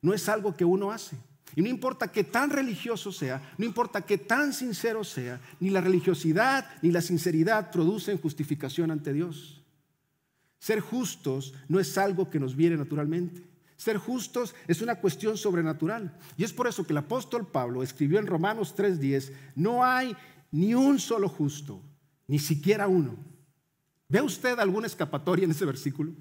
no 0.01 0.15
es 0.15 0.29
algo 0.29 0.57
que 0.57 0.65
uno 0.65 0.91
hace. 0.91 1.17
Y 1.57 1.63
no 1.63 1.69
importa 1.69 2.11
qué 2.11 2.25
tan 2.25 2.51
religioso 2.51 3.13
sea, 3.13 3.41
no 3.59 3.65
importa 3.65 4.03
qué 4.03 4.19
tan 4.19 4.53
sincero 4.53 5.05
sea, 5.05 5.41
ni 5.61 5.71
la 5.71 5.81
religiosidad 5.81 6.67
ni 6.83 6.91
la 6.91 7.01
sinceridad 7.01 7.71
producen 7.71 8.19
justificación 8.19 8.91
ante 8.91 9.13
Dios. 9.13 9.63
Ser 10.59 10.81
justos 10.81 11.55
no 11.69 11.79
es 11.79 11.97
algo 11.99 12.31
que 12.31 12.41
nos 12.41 12.57
viene 12.57 12.77
naturalmente. 12.77 13.43
Ser 13.77 13.99
justos 13.99 14.55
es 14.67 14.81
una 14.81 14.97
cuestión 14.97 15.37
sobrenatural. 15.37 16.17
Y 16.37 16.45
es 16.45 16.53
por 16.53 16.67
eso 16.67 16.87
que 16.87 16.93
el 16.93 16.99
apóstol 16.99 17.47
Pablo 17.47 17.83
escribió 17.83 18.19
en 18.19 18.27
Romanos 18.27 18.75
3:10, 18.75 19.33
no 19.55 19.85
hay 19.85 20.17
ni 20.51 20.75
un 20.75 20.99
solo 20.99 21.29
justo, 21.29 21.83
ni 22.27 22.39
siquiera 22.39 22.89
uno. 22.89 23.17
¿Ve 24.09 24.23
usted 24.23 24.59
alguna 24.59 24.87
escapatoria 24.87 25.45
en 25.45 25.51
ese 25.51 25.65
versículo? 25.65 26.13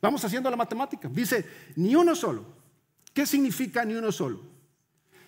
Vamos 0.00 0.24
haciendo 0.24 0.50
la 0.50 0.56
matemática. 0.56 1.08
Dice, 1.08 1.46
ni 1.76 1.94
uno 1.94 2.14
solo. 2.14 2.53
¿Qué 3.14 3.24
significa 3.24 3.84
ni 3.84 3.94
uno 3.94 4.12
solo? 4.12 4.42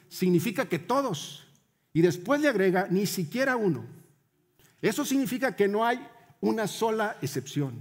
Significa 0.08 0.68
que 0.68 0.78
todos. 0.78 1.46
Y 1.92 2.02
después 2.02 2.40
le 2.40 2.48
agrega, 2.48 2.88
ni 2.90 3.06
siquiera 3.06 3.56
uno. 3.56 3.86
Eso 4.82 5.04
significa 5.04 5.56
que 5.56 5.68
no 5.68 5.86
hay 5.86 6.06
una 6.40 6.66
sola 6.66 7.16
excepción. 7.22 7.80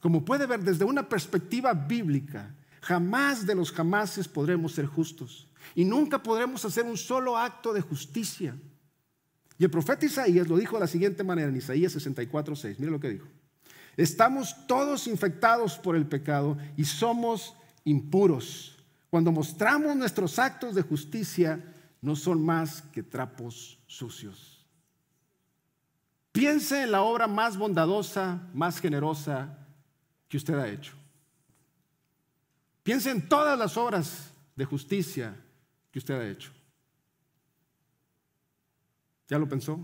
Como 0.00 0.24
puede 0.24 0.46
ver 0.46 0.60
desde 0.60 0.84
una 0.84 1.08
perspectiva 1.08 1.72
bíblica, 1.72 2.54
jamás 2.82 3.46
de 3.46 3.54
los 3.54 3.72
jamases 3.72 4.28
podremos 4.28 4.72
ser 4.72 4.86
justos. 4.86 5.48
Y 5.74 5.84
nunca 5.84 6.22
podremos 6.22 6.64
hacer 6.64 6.84
un 6.84 6.96
solo 6.96 7.38
acto 7.38 7.72
de 7.72 7.80
justicia. 7.80 8.56
Y 9.58 9.64
el 9.64 9.70
profeta 9.70 10.06
Isaías 10.06 10.48
lo 10.48 10.58
dijo 10.58 10.76
de 10.76 10.80
la 10.80 10.86
siguiente 10.86 11.24
manera 11.24 11.48
en 11.48 11.56
Isaías 11.56 11.92
64, 11.92 12.54
6. 12.54 12.78
Mire 12.78 12.92
lo 12.92 13.00
que 13.00 13.10
dijo. 13.10 13.26
Estamos 13.96 14.66
todos 14.66 15.06
infectados 15.06 15.78
por 15.78 15.96
el 15.96 16.06
pecado 16.06 16.58
y 16.76 16.84
somos 16.84 17.54
impuros. 17.86 18.76
Cuando 19.08 19.32
mostramos 19.32 19.96
nuestros 19.96 20.38
actos 20.38 20.74
de 20.74 20.82
justicia, 20.82 21.64
no 22.02 22.14
son 22.14 22.44
más 22.44 22.82
que 22.82 23.02
trapos 23.02 23.78
sucios. 23.86 24.64
Piense 26.32 26.82
en 26.82 26.92
la 26.92 27.00
obra 27.00 27.26
más 27.26 27.56
bondadosa, 27.56 28.46
más 28.52 28.78
generosa 28.78 29.58
que 30.28 30.36
usted 30.36 30.54
ha 30.54 30.68
hecho. 30.68 30.92
Piense 32.82 33.10
en 33.10 33.26
todas 33.26 33.58
las 33.58 33.76
obras 33.78 34.32
de 34.54 34.64
justicia 34.64 35.34
que 35.90 35.98
usted 35.98 36.14
ha 36.14 36.28
hecho. 36.28 36.52
¿Ya 39.28 39.38
lo 39.38 39.48
pensó? 39.48 39.80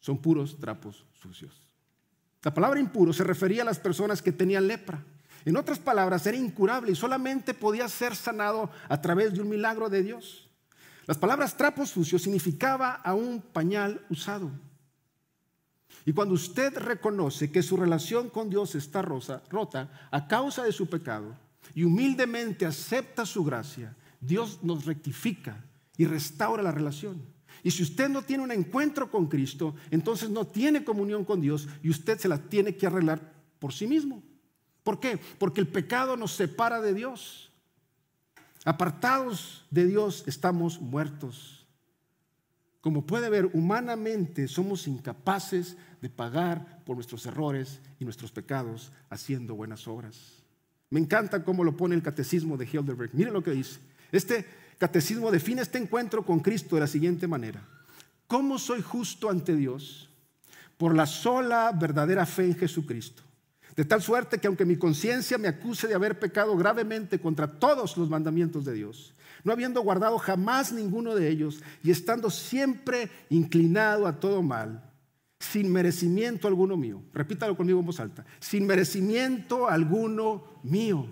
Son 0.00 0.16
puros 0.16 0.58
trapos 0.58 1.04
sucios. 1.20 1.60
La 2.42 2.54
palabra 2.54 2.80
impuro 2.80 3.12
se 3.12 3.24
refería 3.24 3.62
a 3.62 3.66
las 3.66 3.78
personas 3.78 4.22
que 4.22 4.32
tenían 4.32 4.66
lepra. 4.66 5.04
En 5.48 5.56
otras 5.56 5.78
palabras, 5.78 6.26
era 6.26 6.36
incurable 6.36 6.92
y 6.92 6.94
solamente 6.94 7.54
podía 7.54 7.88
ser 7.88 8.14
sanado 8.14 8.70
a 8.86 9.00
través 9.00 9.32
de 9.32 9.40
un 9.40 9.48
milagro 9.48 9.88
de 9.88 10.02
Dios. 10.02 10.46
Las 11.06 11.16
palabras 11.16 11.56
trapos 11.56 11.88
sucios 11.88 12.20
significaba 12.20 12.96
a 12.96 13.14
un 13.14 13.40
pañal 13.40 14.04
usado. 14.10 14.50
Y 16.04 16.12
cuando 16.12 16.34
usted 16.34 16.76
reconoce 16.76 17.50
que 17.50 17.62
su 17.62 17.78
relación 17.78 18.28
con 18.28 18.50
Dios 18.50 18.74
está 18.74 19.00
rota 19.00 20.08
a 20.10 20.28
causa 20.28 20.64
de 20.64 20.72
su 20.72 20.86
pecado 20.86 21.34
y 21.74 21.82
humildemente 21.82 22.66
acepta 22.66 23.24
su 23.24 23.42
gracia, 23.42 23.96
Dios 24.20 24.58
nos 24.62 24.84
rectifica 24.84 25.64
y 25.96 26.04
restaura 26.04 26.62
la 26.62 26.72
relación. 26.72 27.22
Y 27.62 27.70
si 27.70 27.84
usted 27.84 28.10
no 28.10 28.20
tiene 28.20 28.44
un 28.44 28.52
encuentro 28.52 29.10
con 29.10 29.28
Cristo, 29.28 29.74
entonces 29.90 30.28
no 30.28 30.46
tiene 30.46 30.84
comunión 30.84 31.24
con 31.24 31.40
Dios 31.40 31.68
y 31.82 31.88
usted 31.88 32.18
se 32.18 32.28
la 32.28 32.36
tiene 32.36 32.76
que 32.76 32.86
arreglar 32.86 33.32
por 33.58 33.72
sí 33.72 33.86
mismo. 33.86 34.22
¿Por 34.88 35.00
qué? 35.00 35.20
Porque 35.38 35.60
el 35.60 35.68
pecado 35.68 36.16
nos 36.16 36.32
separa 36.32 36.80
de 36.80 36.94
Dios. 36.94 37.50
Apartados 38.64 39.66
de 39.70 39.84
Dios 39.84 40.24
estamos 40.26 40.80
muertos. 40.80 41.66
Como 42.80 43.04
puede 43.04 43.28
ver, 43.28 43.50
humanamente 43.52 44.48
somos 44.48 44.88
incapaces 44.88 45.76
de 46.00 46.08
pagar 46.08 46.82
por 46.86 46.96
nuestros 46.96 47.26
errores 47.26 47.80
y 48.00 48.04
nuestros 48.04 48.32
pecados 48.32 48.90
haciendo 49.10 49.54
buenas 49.54 49.86
obras. 49.86 50.42
Me 50.88 51.00
encanta 51.00 51.44
cómo 51.44 51.64
lo 51.64 51.76
pone 51.76 51.94
el 51.94 52.02
catecismo 52.02 52.56
de 52.56 52.64
Hildebrand. 52.64 53.12
Miren 53.12 53.34
lo 53.34 53.42
que 53.42 53.50
dice. 53.50 53.80
Este 54.10 54.46
catecismo 54.78 55.30
define 55.30 55.60
este 55.60 55.76
encuentro 55.76 56.24
con 56.24 56.40
Cristo 56.40 56.76
de 56.76 56.80
la 56.80 56.86
siguiente 56.86 57.26
manera. 57.26 57.62
¿Cómo 58.26 58.58
soy 58.58 58.80
justo 58.80 59.28
ante 59.28 59.54
Dios? 59.54 60.08
Por 60.78 60.96
la 60.96 61.04
sola 61.04 61.72
verdadera 61.78 62.24
fe 62.24 62.46
en 62.46 62.56
Jesucristo. 62.56 63.27
De 63.78 63.84
tal 63.84 64.02
suerte 64.02 64.38
que 64.38 64.48
aunque 64.48 64.64
mi 64.64 64.74
conciencia 64.74 65.38
me 65.38 65.46
acuse 65.46 65.86
de 65.86 65.94
haber 65.94 66.18
pecado 66.18 66.56
gravemente 66.56 67.20
contra 67.20 67.46
todos 67.60 67.96
los 67.96 68.10
mandamientos 68.10 68.64
de 68.64 68.72
Dios, 68.72 69.14
no 69.44 69.52
habiendo 69.52 69.80
guardado 69.82 70.18
jamás 70.18 70.72
ninguno 70.72 71.14
de 71.14 71.28
ellos 71.28 71.62
y 71.84 71.92
estando 71.92 72.28
siempre 72.28 73.08
inclinado 73.30 74.08
a 74.08 74.18
todo 74.18 74.42
mal, 74.42 74.82
sin 75.38 75.70
merecimiento 75.70 76.48
alguno 76.48 76.76
mío, 76.76 77.04
repítalo 77.12 77.56
conmigo 77.56 77.78
en 77.78 77.86
voz 77.86 78.00
alta, 78.00 78.26
sin 78.40 78.66
merecimiento 78.66 79.68
alguno 79.68 80.42
mío 80.64 81.08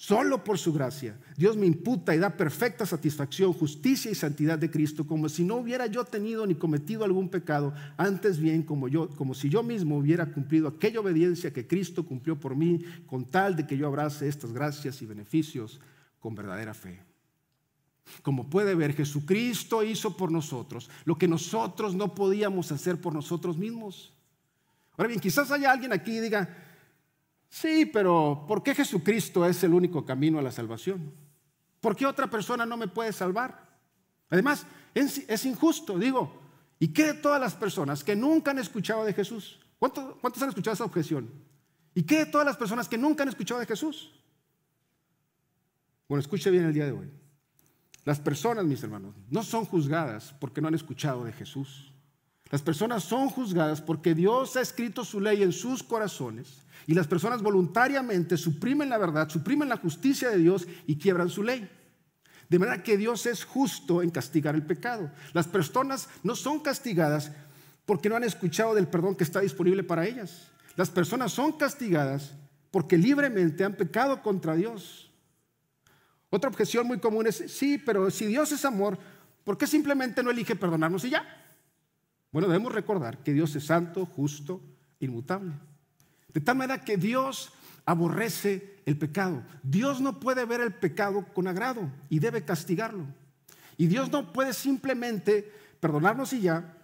Solo 0.00 0.42
por 0.42 0.56
su 0.56 0.72
gracia, 0.72 1.14
Dios 1.40 1.56
me 1.56 1.64
imputa 1.64 2.14
y 2.14 2.18
da 2.18 2.36
perfecta 2.36 2.84
satisfacción, 2.84 3.54
justicia 3.54 4.10
y 4.10 4.14
santidad 4.14 4.58
de 4.58 4.70
Cristo, 4.70 5.06
como 5.06 5.26
si 5.26 5.42
no 5.42 5.56
hubiera 5.56 5.86
yo 5.86 6.04
tenido 6.04 6.46
ni 6.46 6.54
cometido 6.54 7.02
algún 7.02 7.30
pecado, 7.30 7.72
antes 7.96 8.38
bien 8.38 8.62
como 8.62 8.88
yo, 8.88 9.08
como 9.08 9.32
si 9.32 9.48
yo 9.48 9.62
mismo 9.62 9.96
hubiera 9.96 10.26
cumplido 10.26 10.68
aquella 10.68 11.00
obediencia 11.00 11.50
que 11.50 11.66
Cristo 11.66 12.04
cumplió 12.04 12.38
por 12.38 12.56
mí, 12.56 12.84
con 13.06 13.24
tal 13.24 13.56
de 13.56 13.66
que 13.66 13.78
yo 13.78 13.86
abrace 13.86 14.28
estas 14.28 14.52
gracias 14.52 15.00
y 15.00 15.06
beneficios 15.06 15.80
con 16.18 16.34
verdadera 16.34 16.74
fe. 16.74 17.00
Como 18.20 18.50
puede 18.50 18.74
ver, 18.74 18.92
Jesucristo 18.92 19.82
hizo 19.82 20.18
por 20.18 20.30
nosotros 20.30 20.90
lo 21.06 21.16
que 21.16 21.26
nosotros 21.26 21.94
no 21.94 22.14
podíamos 22.14 22.70
hacer 22.70 23.00
por 23.00 23.14
nosotros 23.14 23.56
mismos. 23.56 24.12
Ahora 24.94 25.08
bien, 25.08 25.20
quizás 25.20 25.50
haya 25.50 25.72
alguien 25.72 25.94
aquí 25.94 26.18
y 26.18 26.20
diga, 26.20 26.50
Sí, 27.48 27.88
pero 27.92 28.44
¿por 28.46 28.62
qué 28.62 28.74
Jesucristo 28.74 29.46
es 29.46 29.64
el 29.64 29.72
único 29.72 30.04
camino 30.04 30.38
a 30.38 30.42
la 30.42 30.52
salvación? 30.52 31.29
¿Por 31.80 31.96
qué 31.96 32.06
otra 32.06 32.28
persona 32.28 32.66
no 32.66 32.76
me 32.76 32.88
puede 32.88 33.12
salvar? 33.12 33.68
Además, 34.28 34.66
es, 34.94 35.44
injusto, 35.44 35.98
digo. 35.98 36.38
¿Y 36.78 36.88
qué 36.88 37.06
de 37.06 37.14
todas 37.14 37.40
las 37.40 37.54
personas 37.54 38.04
que 38.04 38.16
nunca 38.16 38.50
han 38.50 38.58
escuchado 38.58 39.04
de 39.04 39.12
Jesús? 39.12 39.58
¿Cuántos, 39.78 40.16
¿Cuántos 40.20 40.42
han 40.42 40.50
escuchado 40.50 40.74
esa 40.74 40.84
objeción? 40.84 41.30
¿Y 41.94 42.02
qué 42.02 42.18
de 42.18 42.26
todas 42.26 42.46
las 42.46 42.56
personas 42.56 42.88
que 42.88 42.98
nunca 42.98 43.22
han 43.22 43.28
escuchado 43.28 43.60
de 43.60 43.66
Jesús? 43.66 44.12
Bueno, 46.08 46.20
escuche 46.20 46.50
bien 46.50 46.64
el 46.64 46.74
día 46.74 46.86
de 46.86 46.92
hoy. 46.92 47.10
Las 48.04 48.18
personas, 48.18 48.64
mis 48.64 48.82
hermanos, 48.82 49.14
no 49.28 49.42
son 49.42 49.64
juzgadas 49.64 50.34
porque 50.40 50.60
no 50.60 50.68
han 50.68 50.74
escuchado 50.74 51.24
de 51.24 51.32
Jesús. 51.32 51.89
Las 52.50 52.62
personas 52.62 53.04
son 53.04 53.28
juzgadas 53.28 53.80
porque 53.80 54.14
Dios 54.14 54.56
ha 54.56 54.60
escrito 54.60 55.04
su 55.04 55.20
ley 55.20 55.42
en 55.42 55.52
sus 55.52 55.82
corazones 55.82 56.62
y 56.86 56.94
las 56.94 57.06
personas 57.06 57.42
voluntariamente 57.42 58.36
suprimen 58.36 58.88
la 58.88 58.98
verdad, 58.98 59.28
suprimen 59.28 59.68
la 59.68 59.76
justicia 59.76 60.30
de 60.30 60.38
Dios 60.38 60.66
y 60.86 60.96
quiebran 60.96 61.28
su 61.28 61.44
ley. 61.44 61.70
De 62.48 62.58
manera 62.58 62.82
que 62.82 62.96
Dios 62.96 63.26
es 63.26 63.44
justo 63.44 64.02
en 64.02 64.10
castigar 64.10 64.56
el 64.56 64.66
pecado. 64.66 65.12
Las 65.32 65.46
personas 65.46 66.08
no 66.24 66.34
son 66.34 66.58
castigadas 66.58 67.30
porque 67.86 68.08
no 68.08 68.16
han 68.16 68.24
escuchado 68.24 68.74
del 68.74 68.88
perdón 68.88 69.14
que 69.14 69.22
está 69.22 69.40
disponible 69.40 69.84
para 69.84 70.04
ellas. 70.04 70.48
Las 70.74 70.90
personas 70.90 71.32
son 71.32 71.52
castigadas 71.52 72.32
porque 72.72 72.98
libremente 72.98 73.64
han 73.64 73.74
pecado 73.74 74.20
contra 74.22 74.56
Dios. 74.56 75.12
Otra 76.28 76.50
objeción 76.50 76.88
muy 76.88 76.98
común 76.98 77.28
es, 77.28 77.44
sí, 77.46 77.78
pero 77.78 78.10
si 78.10 78.26
Dios 78.26 78.50
es 78.50 78.64
amor, 78.64 78.98
¿por 79.44 79.56
qué 79.56 79.68
simplemente 79.68 80.22
no 80.24 80.30
elige 80.30 80.56
perdonarnos 80.56 81.04
y 81.04 81.10
ya? 81.10 81.39
Bueno, 82.32 82.48
debemos 82.48 82.72
recordar 82.72 83.22
que 83.22 83.32
Dios 83.32 83.54
es 83.56 83.64
santo, 83.64 84.06
justo, 84.06 84.60
inmutable. 85.00 85.52
De 86.32 86.40
tal 86.40 86.56
manera 86.56 86.84
que 86.84 86.96
Dios 86.96 87.52
aborrece 87.84 88.76
el 88.86 88.96
pecado. 88.96 89.42
Dios 89.62 90.00
no 90.00 90.20
puede 90.20 90.44
ver 90.44 90.60
el 90.60 90.72
pecado 90.72 91.26
con 91.34 91.48
agrado 91.48 91.90
y 92.08 92.20
debe 92.20 92.44
castigarlo. 92.44 93.06
Y 93.76 93.86
Dios 93.86 94.10
no 94.10 94.32
puede 94.32 94.52
simplemente 94.52 95.50
perdonarnos 95.80 96.32
y 96.32 96.42
ya, 96.42 96.76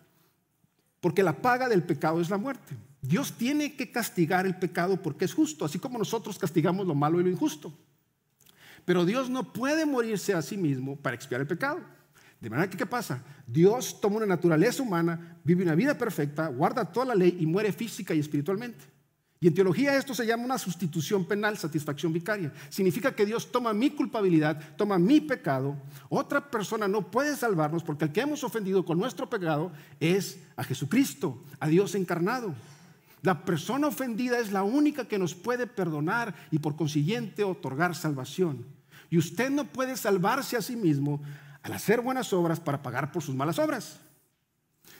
porque 1.00 1.22
la 1.22 1.40
paga 1.40 1.68
del 1.68 1.82
pecado 1.82 2.20
es 2.20 2.30
la 2.30 2.38
muerte. 2.38 2.76
Dios 3.00 3.34
tiene 3.34 3.76
que 3.76 3.92
castigar 3.92 4.46
el 4.46 4.56
pecado 4.56 5.00
porque 5.00 5.26
es 5.26 5.34
justo, 5.34 5.64
así 5.64 5.78
como 5.78 5.98
nosotros 5.98 6.38
castigamos 6.38 6.86
lo 6.86 6.94
malo 6.94 7.20
y 7.20 7.24
lo 7.24 7.30
injusto. 7.30 7.72
Pero 8.84 9.04
Dios 9.04 9.28
no 9.28 9.52
puede 9.52 9.86
morirse 9.86 10.34
a 10.34 10.42
sí 10.42 10.56
mismo 10.56 10.96
para 10.96 11.14
expiar 11.14 11.40
el 11.40 11.46
pecado. 11.46 11.80
De 12.40 12.50
manera 12.50 12.68
que, 12.68 12.76
¿qué 12.76 12.86
pasa? 12.86 13.22
Dios 13.46 14.00
toma 14.00 14.16
una 14.16 14.26
naturaleza 14.26 14.82
humana, 14.82 15.38
vive 15.42 15.62
una 15.62 15.74
vida 15.74 15.96
perfecta, 15.96 16.48
guarda 16.48 16.84
toda 16.84 17.06
la 17.06 17.14
ley 17.14 17.38
y 17.40 17.46
muere 17.46 17.72
física 17.72 18.14
y 18.14 18.20
espiritualmente. 18.20 18.96
Y 19.38 19.48
en 19.48 19.54
teología 19.54 19.96
esto 19.96 20.14
se 20.14 20.26
llama 20.26 20.44
una 20.44 20.58
sustitución 20.58 21.26
penal, 21.26 21.58
satisfacción 21.58 22.12
vicaria. 22.12 22.52
Significa 22.70 23.14
que 23.14 23.26
Dios 23.26 23.52
toma 23.52 23.74
mi 23.74 23.90
culpabilidad, 23.90 24.76
toma 24.76 24.98
mi 24.98 25.20
pecado. 25.20 25.76
Otra 26.08 26.50
persona 26.50 26.88
no 26.88 27.10
puede 27.10 27.36
salvarnos 27.36 27.82
porque 27.82 28.06
el 28.06 28.12
que 28.12 28.22
hemos 28.22 28.44
ofendido 28.44 28.84
con 28.84 28.98
nuestro 28.98 29.28
pecado 29.28 29.72
es 30.00 30.38
a 30.56 30.64
Jesucristo, 30.64 31.42
a 31.60 31.68
Dios 31.68 31.94
encarnado. 31.94 32.54
La 33.22 33.44
persona 33.44 33.88
ofendida 33.88 34.38
es 34.38 34.52
la 34.52 34.62
única 34.62 35.06
que 35.06 35.18
nos 35.18 35.34
puede 35.34 35.66
perdonar 35.66 36.34
y 36.50 36.58
por 36.58 36.76
consiguiente 36.76 37.44
otorgar 37.44 37.94
salvación. 37.94 38.64
Y 39.10 39.18
usted 39.18 39.50
no 39.50 39.64
puede 39.64 39.96
salvarse 39.96 40.56
a 40.56 40.62
sí 40.62 40.76
mismo 40.76 41.20
al 41.66 41.72
hacer 41.72 42.00
buenas 42.00 42.32
obras 42.32 42.60
para 42.60 42.80
pagar 42.80 43.10
por 43.10 43.24
sus 43.24 43.34
malas 43.34 43.58
obras. 43.58 43.98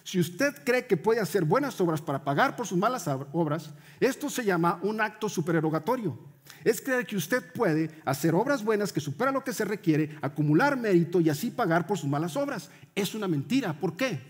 Si 0.02 0.18
usted 0.18 0.52
cree 0.64 0.88
que 0.88 0.96
puede 0.96 1.20
hacer 1.20 1.44
buenas 1.44 1.80
obras 1.80 2.00
para 2.00 2.24
pagar 2.24 2.56
por 2.56 2.66
sus 2.66 2.76
malas 2.76 3.06
obras, 3.06 3.70
esto 4.00 4.28
se 4.28 4.44
llama 4.44 4.80
un 4.82 5.00
acto 5.00 5.28
supererogatorio. 5.28 6.18
Es 6.64 6.80
creer 6.80 7.06
que 7.06 7.14
usted 7.14 7.52
puede 7.52 7.90
hacer 8.04 8.34
obras 8.34 8.64
buenas 8.64 8.92
que 8.92 9.00
superan 9.00 9.34
lo 9.34 9.44
que 9.44 9.52
se 9.52 9.64
requiere, 9.64 10.18
acumular 10.22 10.76
mérito 10.76 11.20
y 11.20 11.30
así 11.30 11.52
pagar 11.52 11.86
por 11.86 11.98
sus 11.98 12.10
malas 12.10 12.36
obras. 12.36 12.68
Es 12.96 13.14
una 13.14 13.28
mentira. 13.28 13.78
¿Por 13.78 13.96
qué? 13.96 14.20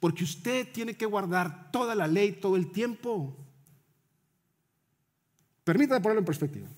Porque 0.00 0.24
usted 0.24 0.66
tiene 0.72 0.96
que 0.96 1.06
guardar 1.06 1.70
toda 1.70 1.94
la 1.94 2.08
ley 2.08 2.32
todo 2.32 2.56
el 2.56 2.72
tiempo. 2.72 3.36
Permítame 5.62 6.00
ponerlo 6.00 6.20
en 6.20 6.26
perspectiva. 6.26 6.68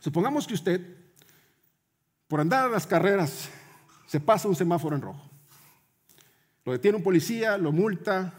Supongamos 0.00 0.46
que 0.46 0.52
usted, 0.52 0.82
por 2.28 2.40
andar 2.40 2.66
a 2.66 2.68
las 2.68 2.86
carreras, 2.86 3.48
se 4.08 4.20
pasa 4.20 4.48
un 4.48 4.56
semáforo 4.56 4.96
en 4.96 5.02
rojo. 5.02 5.30
Lo 6.64 6.72
detiene 6.72 6.96
un 6.96 7.04
policía, 7.04 7.58
lo 7.58 7.72
multa, 7.72 8.32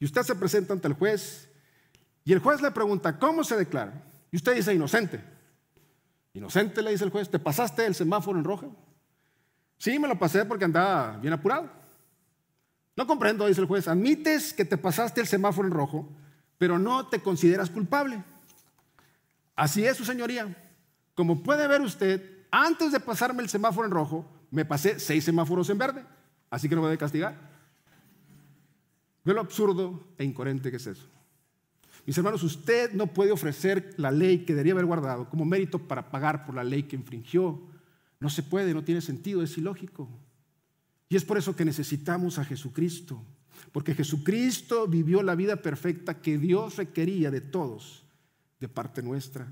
y 0.00 0.04
usted 0.04 0.22
se 0.22 0.34
presenta 0.34 0.72
ante 0.72 0.88
el 0.88 0.94
juez, 0.94 1.48
y 2.24 2.32
el 2.32 2.40
juez 2.40 2.60
le 2.60 2.72
pregunta, 2.72 3.16
¿cómo 3.16 3.44
se 3.44 3.56
declara? 3.56 4.02
Y 4.32 4.36
usted 4.36 4.56
dice, 4.56 4.74
inocente. 4.74 5.22
Inocente, 6.32 6.82
le 6.82 6.90
dice 6.90 7.04
el 7.04 7.10
juez, 7.10 7.30
¿te 7.30 7.38
pasaste 7.38 7.86
el 7.86 7.94
semáforo 7.94 8.36
en 8.36 8.44
rojo? 8.44 8.74
Sí, 9.78 10.00
me 10.00 10.08
lo 10.08 10.18
pasé 10.18 10.44
porque 10.44 10.64
andaba 10.64 11.16
bien 11.18 11.32
apurado. 11.32 11.70
No 12.96 13.06
comprendo, 13.06 13.46
dice 13.46 13.60
el 13.60 13.68
juez, 13.68 13.86
admites 13.86 14.52
que 14.52 14.64
te 14.64 14.76
pasaste 14.76 15.20
el 15.20 15.28
semáforo 15.28 15.68
en 15.68 15.74
rojo, 15.74 16.08
pero 16.58 16.76
no 16.76 17.06
te 17.06 17.20
consideras 17.20 17.70
culpable. 17.70 18.24
Así 19.54 19.86
es, 19.86 19.96
su 19.96 20.04
señoría. 20.04 20.56
Como 21.14 21.44
puede 21.44 21.68
ver 21.68 21.82
usted, 21.82 22.46
antes 22.50 22.90
de 22.90 22.98
pasarme 22.98 23.44
el 23.44 23.48
semáforo 23.48 23.86
en 23.86 23.92
rojo, 23.92 24.33
me 24.54 24.64
pasé 24.64 25.00
seis 25.00 25.24
semáforos 25.24 25.68
en 25.68 25.78
verde. 25.78 26.04
Así 26.48 26.68
que 26.68 26.76
no 26.76 26.82
me 26.82 26.86
debe 26.86 26.98
castigar. 26.98 27.36
Ve 29.24 29.34
lo 29.34 29.40
absurdo 29.40 30.14
e 30.16 30.24
incoherente 30.24 30.70
que 30.70 30.76
es 30.76 30.86
eso. 30.86 31.08
Mis 32.06 32.16
hermanos, 32.16 32.42
usted 32.44 32.92
no 32.92 33.08
puede 33.08 33.32
ofrecer 33.32 33.94
la 33.96 34.12
ley 34.12 34.44
que 34.44 34.52
debería 34.52 34.74
haber 34.74 34.84
guardado 34.84 35.28
como 35.28 35.44
mérito 35.44 35.78
para 35.80 36.10
pagar 36.10 36.44
por 36.46 36.54
la 36.54 36.62
ley 36.62 36.84
que 36.84 36.94
infringió. 36.94 37.62
No 38.20 38.30
se 38.30 38.44
puede, 38.44 38.74
no 38.74 38.84
tiene 38.84 39.00
sentido, 39.00 39.42
es 39.42 39.58
ilógico. 39.58 40.08
Y 41.08 41.16
es 41.16 41.24
por 41.24 41.36
eso 41.36 41.56
que 41.56 41.64
necesitamos 41.64 42.38
a 42.38 42.44
Jesucristo, 42.44 43.22
porque 43.72 43.94
Jesucristo 43.94 44.86
vivió 44.86 45.22
la 45.22 45.34
vida 45.34 45.56
perfecta 45.56 46.20
que 46.20 46.38
Dios 46.38 46.76
requería 46.76 47.30
de 47.30 47.40
todos, 47.40 48.04
de 48.60 48.68
parte 48.68 49.02
nuestra. 49.02 49.48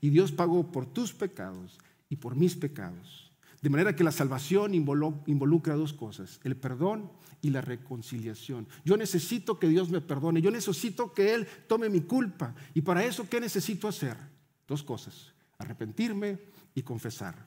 Y 0.00 0.10
Dios 0.10 0.32
pagó 0.32 0.72
por 0.72 0.86
tus 0.86 1.12
pecados 1.12 1.78
y 2.08 2.16
por 2.16 2.34
mis 2.34 2.56
pecados. 2.56 3.25
De 3.62 3.70
manera 3.70 3.96
que 3.96 4.04
la 4.04 4.12
salvación 4.12 4.74
involucra 4.74 5.74
dos 5.74 5.92
cosas, 5.92 6.40
el 6.44 6.56
perdón 6.56 7.10
y 7.42 7.50
la 7.50 7.60
reconciliación. 7.60 8.68
Yo 8.84 8.96
necesito 8.96 9.58
que 9.58 9.68
Dios 9.68 9.90
me 9.90 10.00
perdone, 10.00 10.42
yo 10.42 10.50
necesito 10.50 11.12
que 11.12 11.34
Él 11.34 11.46
tome 11.66 11.88
mi 11.88 12.02
culpa. 12.02 12.54
Y 12.74 12.82
para 12.82 13.04
eso, 13.04 13.28
¿qué 13.28 13.40
necesito 13.40 13.88
hacer? 13.88 14.16
Dos 14.68 14.82
cosas, 14.82 15.32
arrepentirme 15.58 16.38
y 16.74 16.82
confesar. 16.82 17.44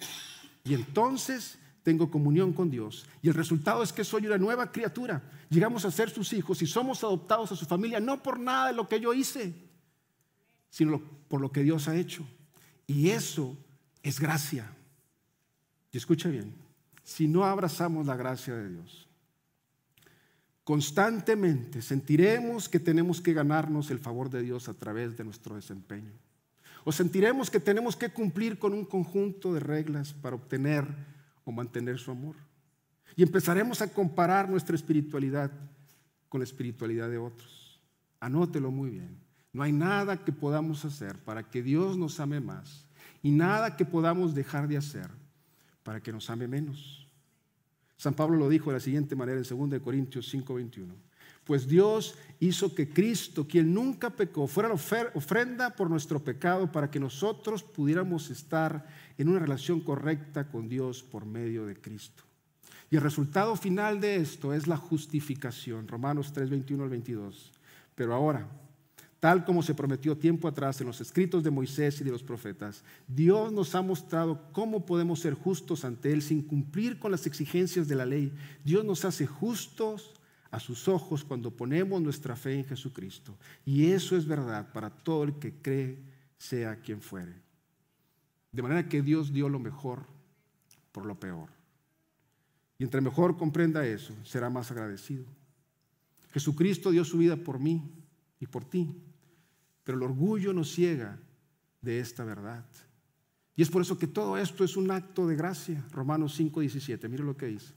Y 0.63 0.73
entonces 0.73 1.59
tengo 1.83 2.09
comunión 2.09 2.53
con 2.53 2.69
Dios. 2.69 3.05
Y 3.21 3.29
el 3.29 3.33
resultado 3.33 3.83
es 3.83 3.93
que 3.93 4.03
soy 4.03 4.25
una 4.25 4.37
nueva 4.37 4.71
criatura. 4.71 5.21
Llegamos 5.49 5.85
a 5.85 5.91
ser 5.91 6.09
sus 6.09 6.33
hijos 6.33 6.61
y 6.61 6.67
somos 6.67 7.03
adoptados 7.03 7.51
a 7.51 7.55
su 7.55 7.65
familia, 7.65 7.99
no 7.99 8.21
por 8.21 8.39
nada 8.39 8.67
de 8.67 8.73
lo 8.73 8.87
que 8.87 8.99
yo 8.99 9.13
hice, 9.13 9.53
sino 10.69 11.01
por 11.27 11.41
lo 11.41 11.51
que 11.51 11.63
Dios 11.63 11.87
ha 11.87 11.95
hecho. 11.95 12.25
Y 12.87 13.09
eso 13.09 13.57
es 14.03 14.19
gracia. 14.19 14.75
Y 15.91 15.97
escucha 15.97 16.29
bien, 16.29 16.53
si 17.03 17.27
no 17.27 17.43
abrazamos 17.43 18.05
la 18.05 18.15
gracia 18.15 18.55
de 18.55 18.69
Dios, 18.69 19.07
constantemente 20.63 21.81
sentiremos 21.81 22.69
que 22.69 22.79
tenemos 22.79 23.21
que 23.21 23.33
ganarnos 23.33 23.89
el 23.89 23.99
favor 23.99 24.29
de 24.29 24.43
Dios 24.43 24.69
a 24.69 24.75
través 24.75 25.17
de 25.17 25.23
nuestro 25.23 25.55
desempeño. 25.55 26.11
O 26.83 26.91
sentiremos 26.91 27.49
que 27.49 27.59
tenemos 27.59 27.95
que 27.95 28.09
cumplir 28.09 28.59
con 28.59 28.73
un 28.73 28.85
conjunto 28.85 29.53
de 29.53 29.59
reglas 29.59 30.13
para 30.13 30.35
obtener 30.35 30.85
o 31.43 31.51
mantener 31.51 31.97
su 31.97 32.11
amor. 32.11 32.35
Y 33.15 33.23
empezaremos 33.23 33.81
a 33.81 33.91
comparar 33.91 34.49
nuestra 34.49 34.75
espiritualidad 34.75 35.51
con 36.29 36.39
la 36.39 36.45
espiritualidad 36.45 37.09
de 37.09 37.17
otros. 37.17 37.81
Anótelo 38.19 38.71
muy 38.71 38.91
bien. 38.91 39.17
No 39.51 39.63
hay 39.63 39.71
nada 39.71 40.23
que 40.23 40.31
podamos 40.31 40.85
hacer 40.85 41.17
para 41.23 41.49
que 41.49 41.63
Dios 41.63 41.97
nos 41.97 42.19
ame 42.19 42.39
más 42.39 42.85
y 43.23 43.31
nada 43.31 43.75
que 43.75 43.83
podamos 43.83 44.35
dejar 44.35 44.67
de 44.67 44.77
hacer 44.77 45.09
para 45.89 46.03
que 46.03 46.11
nos 46.11 46.29
ame 46.29 46.47
menos. 46.47 47.07
San 47.97 48.13
Pablo 48.13 48.37
lo 48.37 48.47
dijo 48.47 48.69
de 48.69 48.75
la 48.75 48.79
siguiente 48.79 49.15
manera 49.15 49.39
en 49.39 49.69
2 49.69 49.81
Corintios 49.81 50.31
5:21. 50.31 50.93
Pues 51.43 51.67
Dios 51.67 52.13
hizo 52.39 52.75
que 52.75 52.89
Cristo, 52.89 53.47
quien 53.47 53.73
nunca 53.73 54.11
pecó, 54.11 54.45
fuera 54.45 54.71
ofrenda 54.71 55.71
por 55.71 55.89
nuestro 55.89 56.23
pecado 56.23 56.71
para 56.71 56.91
que 56.91 56.99
nosotros 56.99 57.63
pudiéramos 57.63 58.29
estar 58.29 58.85
en 59.17 59.29
una 59.29 59.39
relación 59.39 59.81
correcta 59.81 60.47
con 60.47 60.69
Dios 60.69 61.01
por 61.01 61.25
medio 61.25 61.65
de 61.65 61.75
Cristo. 61.75 62.21
Y 62.91 62.95
el 62.95 63.01
resultado 63.01 63.55
final 63.55 63.99
de 63.99 64.17
esto 64.17 64.53
es 64.53 64.67
la 64.67 64.77
justificación. 64.77 65.87
Romanos 65.87 66.31
3, 66.33 66.51
21 66.51 66.83
al 66.83 66.89
22. 66.91 67.51
Pero 67.95 68.13
ahora, 68.13 68.47
tal 69.19 69.43
como 69.43 69.61
se 69.61 69.75
prometió 69.75 70.17
tiempo 70.17 70.47
atrás 70.47 70.79
en 70.79 70.87
los 70.87 71.01
escritos 71.01 71.43
de 71.43 71.51
Moisés 71.51 71.99
y 71.99 72.03
de 72.03 72.11
los 72.11 72.23
profetas, 72.23 72.83
Dios 73.07 73.51
nos 73.51 73.75
ha 73.75 73.81
mostrado 73.81 74.51
cómo 74.53 74.85
podemos 74.85 75.19
ser 75.19 75.33
justos 75.33 75.83
ante 75.83 76.11
Él 76.13 76.21
sin 76.21 76.41
cumplir 76.41 76.99
con 76.99 77.11
las 77.11 77.25
exigencias 77.25 77.87
de 77.87 77.95
la 77.95 78.05
ley. 78.05 78.33
Dios 78.63 78.85
nos 78.85 79.03
hace 79.03 79.27
justos 79.27 80.13
a 80.51 80.59
sus 80.59 80.87
ojos 80.87 81.23
cuando 81.23 81.51
ponemos 81.51 82.01
nuestra 82.01 82.35
fe 82.35 82.55
en 82.55 82.65
Jesucristo. 82.65 83.37
Y 83.65 83.91
eso 83.91 84.15
es 84.15 84.25
verdad 84.25 84.71
para 84.71 84.89
todo 84.89 85.23
el 85.23 85.33
que 85.37 85.53
cree, 85.61 85.99
sea 86.37 86.77
quien 86.77 87.01
fuere. 87.01 87.33
De 88.51 88.61
manera 88.61 88.87
que 88.87 89.01
Dios 89.01 89.31
dio 89.31 89.49
lo 89.49 89.59
mejor 89.59 90.05
por 90.91 91.05
lo 91.05 91.19
peor. 91.19 91.49
Y 92.77 92.83
entre 92.83 93.01
mejor 93.01 93.37
comprenda 93.37 93.85
eso, 93.85 94.13
será 94.23 94.49
más 94.49 94.71
agradecido. 94.71 95.25
Jesucristo 96.31 96.91
dio 96.91 97.03
su 97.03 97.17
vida 97.17 97.35
por 97.35 97.59
mí 97.59 97.91
y 98.39 98.47
por 98.47 98.63
ti. 98.63 98.95
Pero 99.89 99.97
el 99.97 100.03
orgullo 100.03 100.53
nos 100.53 100.71
ciega 100.71 101.17
de 101.81 101.99
esta 101.99 102.23
verdad. 102.23 102.63
Y 103.55 103.63
es 103.63 103.71
por 103.71 103.81
eso 103.81 103.97
que 103.97 104.05
todo 104.05 104.37
esto 104.37 104.63
es 104.63 104.77
un 104.77 104.91
acto 104.91 105.25
de 105.25 105.35
gracia. 105.35 105.83
Romanos 105.91 106.35
5, 106.35 106.59
17. 106.59 107.09
Mire 107.09 107.23
lo 107.23 107.35
que 107.35 107.47
dice. 107.47 107.73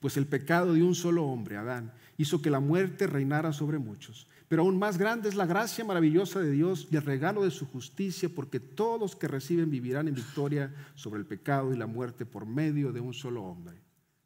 Pues 0.00 0.16
el 0.16 0.26
pecado 0.26 0.72
de 0.72 0.82
un 0.82 0.94
solo 0.94 1.26
hombre, 1.26 1.58
Adán, 1.58 1.92
hizo 2.16 2.40
que 2.40 2.48
la 2.48 2.60
muerte 2.60 3.06
reinara 3.06 3.52
sobre 3.52 3.76
muchos. 3.76 4.26
Pero 4.48 4.62
aún 4.62 4.78
más 4.78 4.96
grande 4.96 5.28
es 5.28 5.34
la 5.34 5.44
gracia 5.44 5.84
maravillosa 5.84 6.40
de 6.40 6.52
Dios 6.52 6.88
y 6.90 6.96
el 6.96 7.02
regalo 7.02 7.44
de 7.44 7.50
su 7.50 7.66
justicia, 7.66 8.30
porque 8.34 8.58
todos 8.58 9.16
que 9.16 9.28
reciben 9.28 9.70
vivirán 9.70 10.08
en 10.08 10.14
victoria 10.14 10.74
sobre 10.94 11.20
el 11.20 11.26
pecado 11.26 11.74
y 11.74 11.76
la 11.76 11.86
muerte 11.86 12.24
por 12.24 12.46
medio 12.46 12.90
de 12.90 13.00
un 13.00 13.12
solo 13.12 13.42
hombre, 13.42 13.82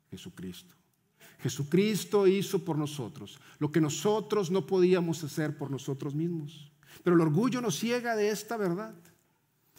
Jesucristo. 0.09 0.79
Jesucristo 1.42 2.26
hizo 2.26 2.64
por 2.64 2.76
nosotros 2.76 3.38
lo 3.59 3.70
que 3.70 3.81
nosotros 3.81 4.50
no 4.50 4.66
podíamos 4.66 5.22
hacer 5.24 5.57
por 5.57 5.70
nosotros 5.70 6.14
mismos. 6.14 6.70
Pero 7.03 7.16
el 7.16 7.22
orgullo 7.22 7.61
nos 7.61 7.79
ciega 7.79 8.16
de 8.16 8.31
esta 8.31 8.57
verdad. 8.57 8.94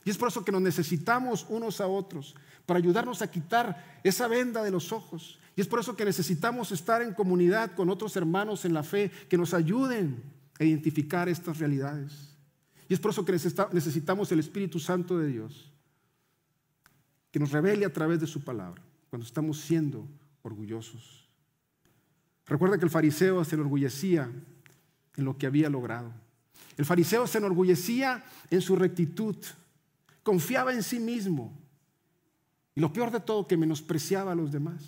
Y 0.03 0.09
es 0.09 0.17
por 0.17 0.29
eso 0.29 0.43
que 0.43 0.51
nos 0.51 0.61
necesitamos 0.61 1.45
unos 1.49 1.81
a 1.81 1.87
otros, 1.87 2.35
para 2.65 2.79
ayudarnos 2.79 3.21
a 3.21 3.29
quitar 3.29 3.99
esa 4.03 4.27
venda 4.27 4.63
de 4.63 4.71
los 4.71 4.91
ojos. 4.91 5.39
Y 5.55 5.61
es 5.61 5.67
por 5.67 5.79
eso 5.79 5.95
que 5.95 6.05
necesitamos 6.05 6.71
estar 6.71 7.01
en 7.01 7.13
comunidad 7.13 7.75
con 7.75 7.89
otros 7.89 8.15
hermanos 8.15 8.65
en 8.65 8.73
la 8.73 8.83
fe 8.83 9.11
que 9.29 9.37
nos 9.37 9.53
ayuden 9.53 10.23
a 10.59 10.63
identificar 10.63 11.29
estas 11.29 11.59
realidades. 11.59 12.35
Y 12.87 12.93
es 12.93 12.99
por 12.99 13.11
eso 13.11 13.25
que 13.25 13.31
necesitamos 13.31 14.31
el 14.31 14.39
Espíritu 14.39 14.79
Santo 14.79 15.17
de 15.17 15.27
Dios, 15.27 15.71
que 17.31 17.39
nos 17.39 17.51
revele 17.51 17.85
a 17.85 17.93
través 17.93 18.19
de 18.19 18.27
su 18.27 18.43
palabra, 18.43 18.81
cuando 19.09 19.25
estamos 19.25 19.59
siendo 19.59 20.07
orgullosos. 20.41 21.20
Recuerda 22.47 22.77
que 22.77 22.85
el 22.85 22.91
fariseo 22.91 23.43
se 23.43 23.55
enorgullecía 23.55 24.29
en 25.15 25.25
lo 25.25 25.37
que 25.37 25.47
había 25.47 25.69
logrado. 25.69 26.11
El 26.77 26.85
fariseo 26.85 27.27
se 27.27 27.37
enorgullecía 27.37 28.23
en 28.49 28.61
su 28.61 28.75
rectitud, 28.75 29.35
confiaba 30.23 30.73
en 30.73 30.83
sí 30.83 30.99
mismo 30.99 31.57
y 32.75 32.81
lo 32.81 32.93
peor 32.93 33.11
de 33.11 33.19
todo, 33.19 33.47
que 33.47 33.57
menospreciaba 33.57 34.31
a 34.31 34.35
los 34.35 34.51
demás. 34.51 34.81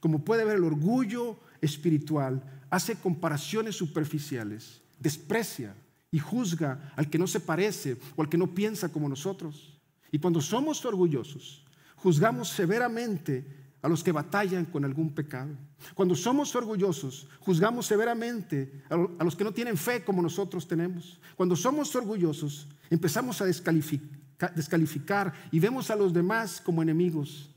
Como 0.00 0.24
puede 0.24 0.44
ver, 0.44 0.56
el 0.56 0.64
orgullo 0.64 1.38
espiritual 1.60 2.42
hace 2.70 2.96
comparaciones 2.96 3.76
superficiales, 3.76 4.80
desprecia 4.98 5.74
y 6.10 6.18
juzga 6.18 6.92
al 6.96 7.08
que 7.08 7.18
no 7.18 7.26
se 7.26 7.40
parece 7.40 7.96
o 8.16 8.22
al 8.22 8.28
que 8.28 8.38
no 8.38 8.54
piensa 8.54 8.90
como 8.90 9.08
nosotros. 9.08 9.78
Y 10.12 10.18
cuando 10.18 10.40
somos 10.40 10.84
orgullosos, 10.84 11.64
juzgamos 11.96 12.48
severamente 12.48 13.59
a 13.82 13.88
los 13.88 14.04
que 14.04 14.12
batallan 14.12 14.66
con 14.66 14.84
algún 14.84 15.14
pecado. 15.14 15.56
Cuando 15.94 16.14
somos 16.14 16.54
orgullosos, 16.54 17.28
juzgamos 17.40 17.86
severamente 17.86 18.82
a 18.90 19.24
los 19.24 19.36
que 19.36 19.44
no 19.44 19.52
tienen 19.52 19.76
fe 19.76 20.04
como 20.04 20.20
nosotros 20.20 20.68
tenemos. 20.68 21.20
Cuando 21.36 21.56
somos 21.56 21.94
orgullosos, 21.96 22.68
empezamos 22.90 23.40
a 23.40 23.46
descalificar 23.46 24.20
descalificar 24.48 25.34
y 25.50 25.60
vemos 25.60 25.90
a 25.90 25.96
los 25.96 26.12
demás 26.12 26.60
como 26.60 26.82
enemigos 26.82 27.50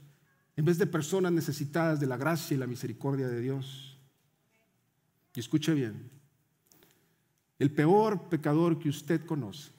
en 0.55 0.65
vez 0.65 0.77
de 0.77 0.85
personas 0.85 1.31
necesitadas 1.31 1.99
de 1.99 2.07
la 2.07 2.17
gracia 2.17 2.55
y 2.55 2.57
la 2.57 2.67
misericordia 2.67 3.27
de 3.27 3.39
Dios. 3.39 3.97
Y 5.33 5.39
escuche 5.39 5.73
bien, 5.73 6.11
el 7.57 7.71
peor 7.71 8.29
pecador 8.29 8.77
que 8.77 8.89
usted 8.89 9.25
conoce 9.25 9.71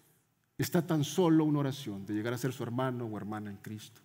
está 0.59 0.87
tan 0.87 1.05
solo 1.05 1.45
una 1.45 1.61
oración 1.61 2.07
de 2.07 2.15
llegar 2.15 2.33
a 2.33 2.39
ser 2.39 2.53
su 2.53 2.63
hermano 2.63 3.07
o 3.07 3.17
hermana 3.17 3.51
en 3.51 3.59
Cristo. 3.59 4.01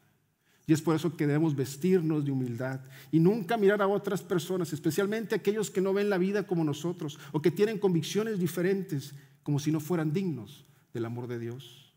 Y 0.70 0.74
es 0.74 0.84
por 0.84 0.96
eso 0.96 1.18
que 1.18 1.26
debemos 1.26 1.56
vestirnos 1.56 2.24
de 2.24 2.32
humildad 2.32 2.80
y 3.12 3.20
nunca 3.20 3.58
mirar 3.58 3.82
a 3.82 3.88
otras 3.88 4.22
personas, 4.22 4.72
especialmente 4.72 5.34
aquellos 5.34 5.72
que 5.72 5.82
no 5.82 5.94
ven 5.94 6.12
la 6.12 6.20
vida 6.20 6.46
como 6.46 6.64
nosotros 6.64 7.18
o 7.32 7.42
que 7.42 7.50
tienen 7.50 7.80
convicciones 7.80 8.38
diferentes, 8.38 9.16
como 9.42 9.58
si 9.58 9.72
no 9.72 9.80
fueran 9.80 10.14
dignos 10.14 10.68
del 10.94 11.06
amor 11.06 11.26
de 11.26 11.40
Dios. 11.40 11.92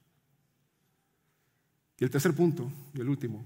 Y 1.99 2.05
el 2.05 2.11
tercer 2.11 2.35
punto, 2.35 2.73
y 2.95 3.03
el 3.03 3.11
último, 3.11 3.45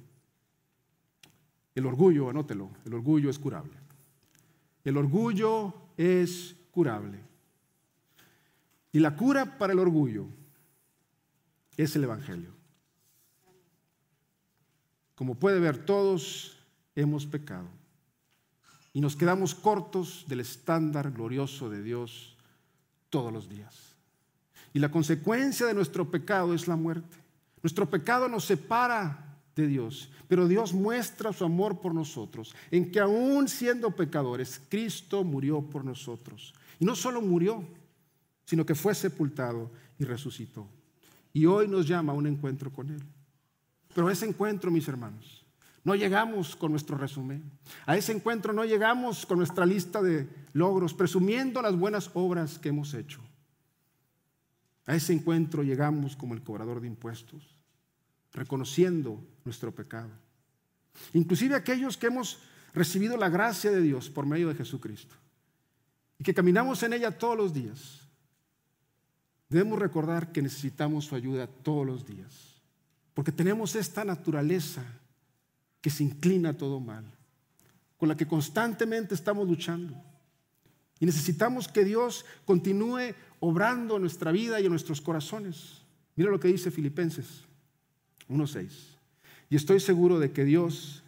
el 1.74 1.86
orgullo, 1.86 2.30
anótelo, 2.30 2.70
el 2.84 2.94
orgullo 2.94 3.28
es 3.28 3.40
curable. 3.40 3.74
El 4.84 4.96
orgullo 4.96 5.74
es 5.96 6.54
curable. 6.70 7.18
Y 8.92 9.00
la 9.00 9.16
cura 9.16 9.58
para 9.58 9.72
el 9.72 9.80
orgullo 9.80 10.28
es 11.76 11.96
el 11.96 12.04
Evangelio. 12.04 12.55
Como 15.16 15.34
puede 15.34 15.58
ver, 15.58 15.84
todos 15.84 16.58
hemos 16.94 17.26
pecado 17.26 17.66
y 18.92 19.00
nos 19.00 19.16
quedamos 19.16 19.54
cortos 19.54 20.24
del 20.28 20.40
estándar 20.40 21.10
glorioso 21.10 21.68
de 21.68 21.82
Dios 21.82 22.36
todos 23.10 23.32
los 23.32 23.48
días. 23.48 23.94
Y 24.72 24.78
la 24.78 24.90
consecuencia 24.90 25.66
de 25.66 25.74
nuestro 25.74 26.10
pecado 26.10 26.54
es 26.54 26.68
la 26.68 26.76
muerte. 26.76 27.16
Nuestro 27.62 27.88
pecado 27.90 28.28
nos 28.28 28.44
separa 28.44 29.38
de 29.54 29.66
Dios, 29.66 30.10
pero 30.28 30.46
Dios 30.46 30.74
muestra 30.74 31.32
su 31.32 31.44
amor 31.44 31.80
por 31.80 31.94
nosotros, 31.94 32.54
en 32.70 32.90
que 32.90 33.00
aún 33.00 33.48
siendo 33.48 33.90
pecadores, 33.90 34.60
Cristo 34.68 35.24
murió 35.24 35.62
por 35.62 35.84
nosotros. 35.84 36.54
Y 36.78 36.84
no 36.84 36.94
solo 36.94 37.22
murió, 37.22 37.64
sino 38.44 38.64
que 38.64 38.74
fue 38.74 38.94
sepultado 38.94 39.70
y 39.98 40.04
resucitó. 40.04 40.66
Y 41.32 41.46
hoy 41.46 41.68
nos 41.68 41.86
llama 41.86 42.12
a 42.12 42.16
un 42.16 42.26
encuentro 42.26 42.72
con 42.72 42.90
Él. 42.90 43.02
Pero 43.96 44.08
a 44.08 44.12
ese 44.12 44.26
encuentro, 44.26 44.70
mis 44.70 44.86
hermanos, 44.88 45.42
no 45.82 45.94
llegamos 45.94 46.54
con 46.54 46.70
nuestro 46.70 46.98
resumen. 46.98 47.50
A 47.86 47.96
ese 47.96 48.12
encuentro 48.12 48.52
no 48.52 48.62
llegamos 48.66 49.24
con 49.24 49.38
nuestra 49.38 49.64
lista 49.64 50.02
de 50.02 50.28
logros, 50.52 50.92
presumiendo 50.92 51.62
las 51.62 51.74
buenas 51.74 52.10
obras 52.12 52.58
que 52.58 52.68
hemos 52.68 52.92
hecho. 52.92 53.22
A 54.84 54.94
ese 54.94 55.14
encuentro 55.14 55.62
llegamos 55.62 56.14
como 56.14 56.34
el 56.34 56.42
cobrador 56.42 56.82
de 56.82 56.88
impuestos, 56.88 57.58
reconociendo 58.34 59.18
nuestro 59.46 59.74
pecado. 59.74 60.10
Inclusive 61.14 61.54
aquellos 61.54 61.96
que 61.96 62.08
hemos 62.08 62.40
recibido 62.74 63.16
la 63.16 63.30
gracia 63.30 63.70
de 63.70 63.80
Dios 63.80 64.10
por 64.10 64.26
medio 64.26 64.48
de 64.50 64.56
Jesucristo 64.56 65.16
y 66.18 66.22
que 66.22 66.34
caminamos 66.34 66.82
en 66.82 66.92
ella 66.92 67.16
todos 67.16 67.38
los 67.38 67.54
días, 67.54 68.06
debemos 69.48 69.78
recordar 69.78 70.32
que 70.32 70.42
necesitamos 70.42 71.06
su 71.06 71.14
ayuda 71.14 71.46
todos 71.46 71.86
los 71.86 72.04
días. 72.04 72.55
Porque 73.16 73.32
tenemos 73.32 73.74
esta 73.74 74.04
naturaleza 74.04 74.84
que 75.80 75.88
se 75.88 76.04
inclina 76.04 76.50
a 76.50 76.56
todo 76.58 76.80
mal, 76.80 77.02
con 77.96 78.10
la 78.10 78.14
que 78.14 78.26
constantemente 78.26 79.14
estamos 79.14 79.48
luchando. 79.48 79.94
Y 81.00 81.06
necesitamos 81.06 81.66
que 81.66 81.82
Dios 81.82 82.26
continúe 82.44 83.14
obrando 83.40 83.96
en 83.96 84.02
nuestra 84.02 84.32
vida 84.32 84.60
y 84.60 84.66
en 84.66 84.70
nuestros 84.70 85.00
corazones. 85.00 85.80
Mira 86.14 86.30
lo 86.30 86.38
que 86.38 86.48
dice 86.48 86.70
Filipenses 86.70 87.44
1.6. 88.28 88.68
Y 89.48 89.56
estoy 89.56 89.80
seguro 89.80 90.18
de 90.18 90.32
que 90.32 90.44
Dios, 90.44 91.02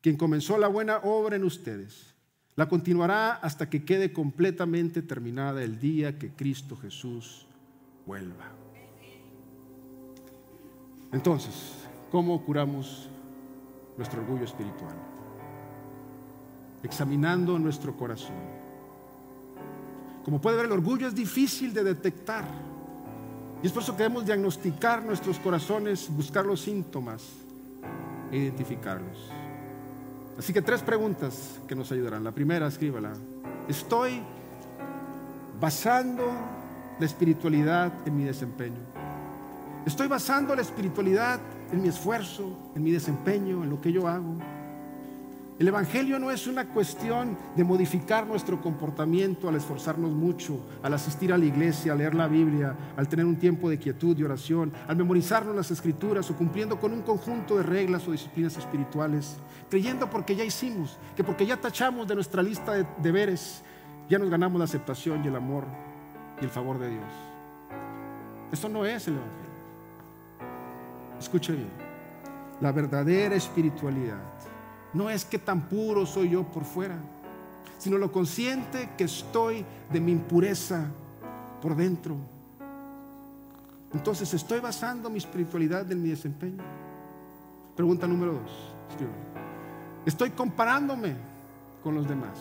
quien 0.00 0.16
comenzó 0.16 0.58
la 0.58 0.66
buena 0.66 0.96
obra 0.96 1.36
en 1.36 1.44
ustedes, 1.44 2.12
la 2.56 2.68
continuará 2.68 3.34
hasta 3.34 3.70
que 3.70 3.84
quede 3.84 4.12
completamente 4.12 5.00
terminada 5.00 5.62
el 5.62 5.78
día 5.78 6.18
que 6.18 6.30
Cristo 6.30 6.76
Jesús 6.76 7.46
vuelva. 8.04 8.61
Entonces, 11.12 11.52
¿cómo 12.10 12.42
curamos 12.42 13.08
nuestro 13.98 14.22
orgullo 14.22 14.44
espiritual? 14.44 14.94
Examinando 16.82 17.58
nuestro 17.58 17.94
corazón. 17.94 18.34
Como 20.24 20.40
puede 20.40 20.56
ver, 20.56 20.66
el 20.66 20.72
orgullo 20.72 21.08
es 21.08 21.14
difícil 21.14 21.74
de 21.74 21.84
detectar. 21.84 22.44
Y 23.62 23.66
es 23.66 23.72
por 23.72 23.82
eso 23.82 23.92
que 23.96 24.04
debemos 24.04 24.24
diagnosticar 24.24 25.04
nuestros 25.04 25.38
corazones, 25.38 26.08
buscar 26.10 26.46
los 26.46 26.62
síntomas 26.62 27.22
e 28.30 28.38
identificarlos. 28.38 29.30
Así 30.38 30.52
que 30.52 30.62
tres 30.62 30.82
preguntas 30.82 31.60
que 31.68 31.74
nos 31.74 31.92
ayudarán. 31.92 32.24
La 32.24 32.32
primera, 32.32 32.66
escríbala. 32.66 33.12
¿Estoy 33.68 34.22
basando 35.60 36.24
la 36.98 37.06
espiritualidad 37.06 37.92
en 38.06 38.16
mi 38.16 38.24
desempeño? 38.24 39.11
Estoy 39.84 40.06
basando 40.06 40.54
la 40.54 40.62
espiritualidad 40.62 41.40
en 41.72 41.82
mi 41.82 41.88
esfuerzo, 41.88 42.56
en 42.76 42.84
mi 42.84 42.92
desempeño, 42.92 43.64
en 43.64 43.70
lo 43.70 43.80
que 43.80 43.90
yo 43.90 44.06
hago. 44.06 44.36
El 45.58 45.66
Evangelio 45.66 46.20
no 46.20 46.30
es 46.30 46.46
una 46.46 46.68
cuestión 46.68 47.36
de 47.56 47.64
modificar 47.64 48.24
nuestro 48.24 48.60
comportamiento 48.60 49.48
al 49.48 49.56
esforzarnos 49.56 50.12
mucho, 50.12 50.60
al 50.84 50.94
asistir 50.94 51.32
a 51.32 51.38
la 51.38 51.44
iglesia, 51.44 51.92
a 51.92 51.96
leer 51.96 52.14
la 52.14 52.28
Biblia, 52.28 52.76
al 52.96 53.08
tener 53.08 53.26
un 53.26 53.36
tiempo 53.36 53.68
de 53.68 53.78
quietud 53.78 54.16
y 54.16 54.22
oración, 54.22 54.72
al 54.86 54.96
memorizarnos 54.96 55.54
las 55.54 55.72
escrituras 55.72 56.30
o 56.30 56.36
cumpliendo 56.36 56.78
con 56.78 56.92
un 56.92 57.02
conjunto 57.02 57.56
de 57.56 57.64
reglas 57.64 58.06
o 58.06 58.12
disciplinas 58.12 58.56
espirituales, 58.56 59.36
creyendo 59.68 60.08
porque 60.08 60.36
ya 60.36 60.44
hicimos, 60.44 60.96
que 61.16 61.24
porque 61.24 61.44
ya 61.44 61.56
tachamos 61.56 62.06
de 62.06 62.14
nuestra 62.14 62.40
lista 62.40 62.74
de 62.74 62.86
deberes, 63.02 63.62
ya 64.08 64.18
nos 64.18 64.30
ganamos 64.30 64.58
la 64.60 64.64
aceptación 64.64 65.24
y 65.24 65.28
el 65.28 65.36
amor 65.36 65.64
y 66.40 66.44
el 66.44 66.50
favor 66.50 66.78
de 66.78 66.88
Dios. 66.88 67.12
Eso 68.52 68.68
no 68.68 68.86
es 68.86 69.08
el 69.08 69.14
Evangelio. 69.14 69.41
Escuche 71.22 71.52
bien, 71.52 71.68
la 72.60 72.72
verdadera 72.72 73.36
espiritualidad 73.36 74.18
no 74.92 75.08
es 75.08 75.24
que 75.24 75.38
tan 75.38 75.68
puro 75.68 76.04
soy 76.04 76.30
yo 76.30 76.42
por 76.42 76.64
fuera, 76.64 76.96
sino 77.78 77.96
lo 77.96 78.10
consciente 78.10 78.90
que 78.98 79.04
estoy 79.04 79.64
de 79.92 80.00
mi 80.00 80.10
impureza 80.10 80.86
por 81.62 81.76
dentro. 81.76 82.16
Entonces, 83.94 84.34
¿estoy 84.34 84.58
basando 84.58 85.08
mi 85.08 85.18
espiritualidad 85.18 85.90
en 85.92 86.02
mi 86.02 86.08
desempeño? 86.08 86.62
Pregunta 87.76 88.08
número 88.08 88.32
dos. 88.32 88.74
Estoy 90.04 90.30
comparándome 90.30 91.14
con 91.84 91.94
los 91.94 92.08
demás. 92.08 92.36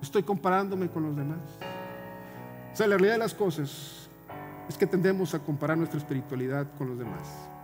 Estoy 0.00 0.22
comparándome 0.22 0.88
con 0.88 1.02
los 1.02 1.14
demás. 1.14 1.40
O 2.72 2.76
sea, 2.76 2.86
la 2.86 2.96
realidad 2.96 3.14
de 3.14 3.18
las 3.18 3.34
cosas 3.34 4.08
es 4.68 4.78
que 4.78 4.86
tendemos 4.86 5.34
a 5.34 5.38
comparar 5.38 5.76
nuestra 5.76 5.98
espiritualidad 5.98 6.66
con 6.78 6.88
los 6.88 6.98
demás. 6.98 7.55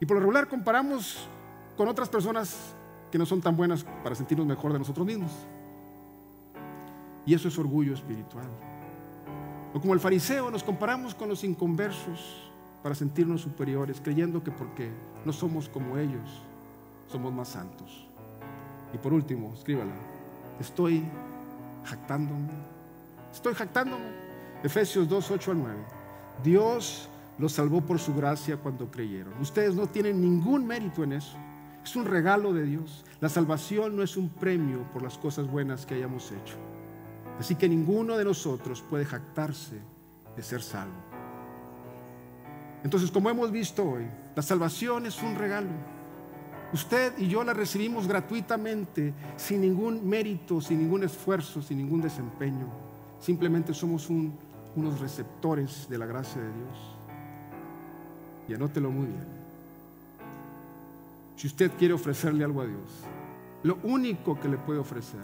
Y 0.00 0.06
por 0.06 0.16
lo 0.16 0.20
regular 0.20 0.48
comparamos 0.48 1.28
con 1.76 1.88
otras 1.88 2.08
personas 2.08 2.74
que 3.10 3.18
no 3.18 3.26
son 3.26 3.40
tan 3.40 3.56
buenas 3.56 3.84
para 4.02 4.14
sentirnos 4.14 4.46
mejor 4.46 4.72
de 4.72 4.78
nosotros 4.78 5.06
mismos. 5.06 5.30
Y 7.24 7.34
eso 7.34 7.48
es 7.48 7.58
orgullo 7.58 7.94
espiritual. 7.94 8.46
O 9.74 9.80
como 9.80 9.94
el 9.94 10.00
fariseo, 10.00 10.50
nos 10.50 10.62
comparamos 10.62 11.14
con 11.14 11.28
los 11.28 11.44
inconversos 11.44 12.50
para 12.82 12.94
sentirnos 12.94 13.42
superiores, 13.42 14.00
creyendo 14.02 14.42
que 14.42 14.50
porque 14.50 14.90
no 15.24 15.32
somos 15.32 15.68
como 15.68 15.98
ellos, 15.98 16.42
somos 17.08 17.32
más 17.32 17.48
santos. 17.48 18.06
Y 18.94 18.98
por 18.98 19.12
último, 19.12 19.52
escríbala, 19.54 19.94
estoy 20.60 21.04
jactándome. 21.84 22.48
Estoy 23.32 23.54
jactándome. 23.54 24.04
Efesios 24.62 25.08
2, 25.08 25.30
8 25.30 25.50
al 25.50 25.58
9. 25.58 25.76
Dios 26.42 27.08
los 27.38 27.52
salvó 27.52 27.80
por 27.80 27.98
su 27.98 28.14
gracia 28.14 28.56
cuando 28.56 28.90
creyeron. 28.90 29.32
Ustedes 29.40 29.74
no 29.74 29.86
tienen 29.86 30.20
ningún 30.20 30.66
mérito 30.66 31.04
en 31.04 31.12
eso. 31.12 31.36
Es 31.84 31.94
un 31.94 32.04
regalo 32.04 32.52
de 32.52 32.64
Dios. 32.64 33.04
La 33.20 33.28
salvación 33.28 33.96
no 33.96 34.02
es 34.02 34.16
un 34.16 34.28
premio 34.28 34.82
por 34.92 35.02
las 35.02 35.18
cosas 35.18 35.46
buenas 35.46 35.86
que 35.86 35.94
hayamos 35.94 36.32
hecho. 36.32 36.56
Así 37.38 37.54
que 37.54 37.68
ninguno 37.68 38.16
de 38.16 38.24
nosotros 38.24 38.82
puede 38.82 39.04
jactarse 39.04 39.76
de 40.36 40.42
ser 40.42 40.62
salvo. 40.62 40.94
Entonces, 42.82 43.10
como 43.10 43.30
hemos 43.30 43.50
visto 43.50 43.84
hoy, 43.84 44.06
la 44.34 44.42
salvación 44.42 45.06
es 45.06 45.22
un 45.22 45.34
regalo. 45.34 45.68
Usted 46.72 47.12
y 47.18 47.28
yo 47.28 47.44
la 47.44 47.54
recibimos 47.54 48.06
gratuitamente, 48.06 49.12
sin 49.36 49.60
ningún 49.60 50.08
mérito, 50.08 50.60
sin 50.60 50.78
ningún 50.78 51.04
esfuerzo, 51.04 51.62
sin 51.62 51.78
ningún 51.78 52.00
desempeño. 52.00 52.66
Simplemente 53.20 53.72
somos 53.72 54.08
unos 54.10 55.00
receptores 55.00 55.88
de 55.88 55.98
la 55.98 56.06
gracia 56.06 56.40
de 56.40 56.48
Dios. 56.48 56.95
Y 58.48 58.54
anótelo 58.54 58.90
muy 58.90 59.06
bien. 59.06 59.26
Si 61.36 61.46
usted 61.46 61.70
quiere 61.78 61.94
ofrecerle 61.94 62.44
algo 62.44 62.62
a 62.62 62.66
Dios, 62.66 62.80
lo 63.62 63.78
único 63.82 64.38
que 64.38 64.48
le 64.48 64.56
puede 64.56 64.78
ofrecer 64.78 65.20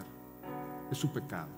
es 0.90 0.98
su 0.98 1.10
pecado. 1.12 1.48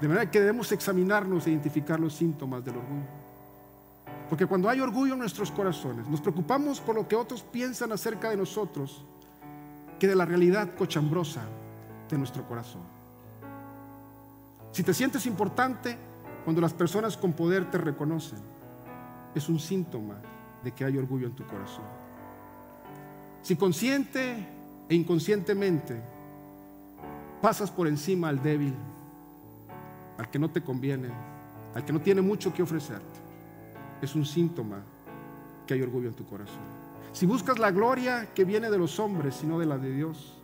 De 0.00 0.08
manera 0.08 0.30
que 0.30 0.40
debemos 0.40 0.72
examinarnos 0.72 1.46
e 1.46 1.50
identificar 1.50 2.00
los 2.00 2.14
síntomas 2.14 2.64
del 2.64 2.76
orgullo. 2.76 3.20
Porque 4.28 4.46
cuando 4.46 4.68
hay 4.68 4.80
orgullo 4.80 5.14
en 5.14 5.18
nuestros 5.18 5.50
corazones, 5.50 6.06
nos 6.08 6.20
preocupamos 6.20 6.80
por 6.80 6.94
lo 6.94 7.06
que 7.06 7.16
otros 7.16 7.42
piensan 7.42 7.92
acerca 7.92 8.30
de 8.30 8.36
nosotros 8.36 9.04
que 9.98 10.08
de 10.08 10.16
la 10.16 10.24
realidad 10.24 10.74
cochambrosa 10.76 11.42
de 12.08 12.16
nuestro 12.16 12.44
corazón. 12.46 12.82
Si 14.72 14.82
te 14.82 14.94
sientes 14.94 15.26
importante 15.26 15.96
cuando 16.44 16.62
las 16.62 16.72
personas 16.72 17.16
con 17.16 17.32
poder 17.32 17.70
te 17.70 17.78
reconocen, 17.78 18.38
es 19.34 19.48
un 19.48 19.58
síntoma 19.58 20.16
de 20.62 20.72
que 20.72 20.84
hay 20.84 20.96
orgullo 20.96 21.26
en 21.26 21.34
tu 21.34 21.44
corazón. 21.44 21.84
Si 23.42 23.56
consciente 23.56 24.46
e 24.88 24.94
inconscientemente 24.94 26.00
pasas 27.40 27.70
por 27.70 27.86
encima 27.86 28.28
al 28.28 28.42
débil, 28.42 28.74
al 30.18 30.30
que 30.30 30.38
no 30.38 30.50
te 30.50 30.62
conviene, 30.62 31.08
al 31.74 31.84
que 31.84 31.92
no 31.92 32.00
tiene 32.00 32.20
mucho 32.20 32.52
que 32.52 32.62
ofrecerte, 32.62 33.20
es 34.02 34.14
un 34.14 34.26
síntoma 34.26 34.82
que 35.66 35.74
hay 35.74 35.82
orgullo 35.82 36.08
en 36.08 36.14
tu 36.14 36.26
corazón. 36.26 36.80
Si 37.12 37.26
buscas 37.26 37.58
la 37.58 37.70
gloria 37.70 38.28
que 38.34 38.44
viene 38.44 38.70
de 38.70 38.78
los 38.78 38.98
hombres 38.98 39.40
y 39.42 39.46
no 39.46 39.58
de 39.58 39.66
la 39.66 39.78
de 39.78 39.92
Dios, 39.92 40.34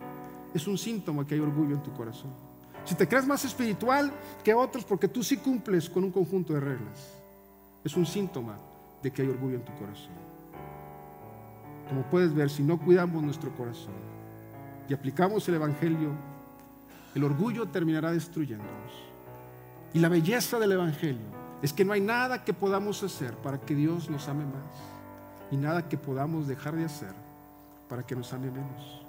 es 0.54 0.66
un 0.66 0.78
síntoma 0.78 1.26
que 1.26 1.34
hay 1.34 1.40
orgullo 1.40 1.74
en 1.74 1.82
tu 1.82 1.92
corazón. 1.92 2.30
Si 2.84 2.94
te 2.94 3.06
crees 3.06 3.26
más 3.26 3.44
espiritual 3.44 4.12
que 4.42 4.54
otros 4.54 4.84
porque 4.84 5.08
tú 5.08 5.22
sí 5.22 5.36
cumples 5.36 5.90
con 5.90 6.04
un 6.04 6.12
conjunto 6.12 6.54
de 6.54 6.60
reglas, 6.60 7.12
es 7.84 7.96
un 7.96 8.06
síntoma 8.06 8.56
de 9.06 9.12
que 9.12 9.22
hay 9.22 9.28
orgullo 9.28 9.54
en 9.54 9.64
tu 9.64 9.72
corazón. 9.74 10.10
Como 11.88 12.02
puedes 12.10 12.34
ver, 12.34 12.50
si 12.50 12.64
no 12.64 12.76
cuidamos 12.76 13.22
nuestro 13.22 13.52
corazón 13.52 13.94
y 14.88 14.94
aplicamos 14.94 15.48
el 15.48 15.54
Evangelio, 15.54 16.10
el 17.14 17.22
orgullo 17.22 17.66
terminará 17.66 18.10
destruyéndonos. 18.10 18.92
Y 19.94 20.00
la 20.00 20.08
belleza 20.08 20.58
del 20.58 20.72
Evangelio 20.72 21.22
es 21.62 21.72
que 21.72 21.84
no 21.84 21.92
hay 21.92 22.00
nada 22.00 22.42
que 22.42 22.52
podamos 22.52 23.00
hacer 23.04 23.32
para 23.34 23.60
que 23.60 23.76
Dios 23.76 24.10
nos 24.10 24.26
ame 24.26 24.44
más 24.44 25.52
y 25.52 25.56
nada 25.56 25.88
que 25.88 25.96
podamos 25.96 26.48
dejar 26.48 26.74
de 26.74 26.86
hacer 26.86 27.14
para 27.88 28.02
que 28.02 28.16
nos 28.16 28.32
ame 28.32 28.50
menos. 28.50 29.02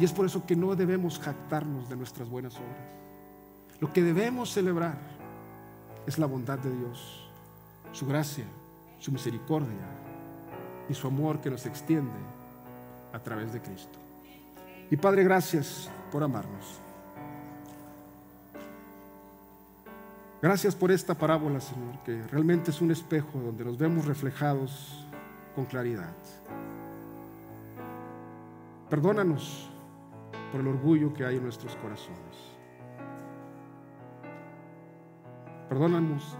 Y 0.00 0.04
es 0.04 0.12
por 0.12 0.26
eso 0.26 0.44
que 0.44 0.56
no 0.56 0.74
debemos 0.74 1.20
jactarnos 1.20 1.88
de 1.88 1.94
nuestras 1.94 2.28
buenas 2.28 2.56
obras. 2.56 3.78
Lo 3.78 3.92
que 3.92 4.02
debemos 4.02 4.50
celebrar 4.52 4.98
es 6.04 6.18
la 6.18 6.26
bondad 6.26 6.58
de 6.58 6.76
Dios, 6.76 7.30
su 7.92 8.06
gracia, 8.06 8.44
su 8.98 9.12
misericordia 9.12 9.86
y 10.88 10.94
su 10.94 11.06
amor 11.06 11.40
que 11.40 11.50
nos 11.50 11.66
extiende 11.66 12.18
a 13.12 13.18
través 13.18 13.52
de 13.52 13.60
Cristo. 13.60 13.98
Y 14.90 14.96
Padre, 14.96 15.24
gracias 15.24 15.90
por 16.12 16.22
amarnos. 16.22 16.80
Gracias 20.40 20.74
por 20.74 20.92
esta 20.92 21.14
parábola, 21.14 21.60
Señor, 21.60 21.98
que 22.04 22.22
realmente 22.30 22.70
es 22.70 22.80
un 22.80 22.90
espejo 22.90 23.38
donde 23.38 23.64
nos 23.64 23.78
vemos 23.78 24.04
reflejados 24.04 25.04
con 25.54 25.64
claridad. 25.64 26.14
Perdónanos 28.90 29.68
por 30.52 30.60
el 30.60 30.68
orgullo 30.68 31.12
que 31.12 31.24
hay 31.24 31.36
en 31.36 31.42
nuestros 31.42 31.74
corazones. 31.76 32.20
Perdónanos 35.68 36.36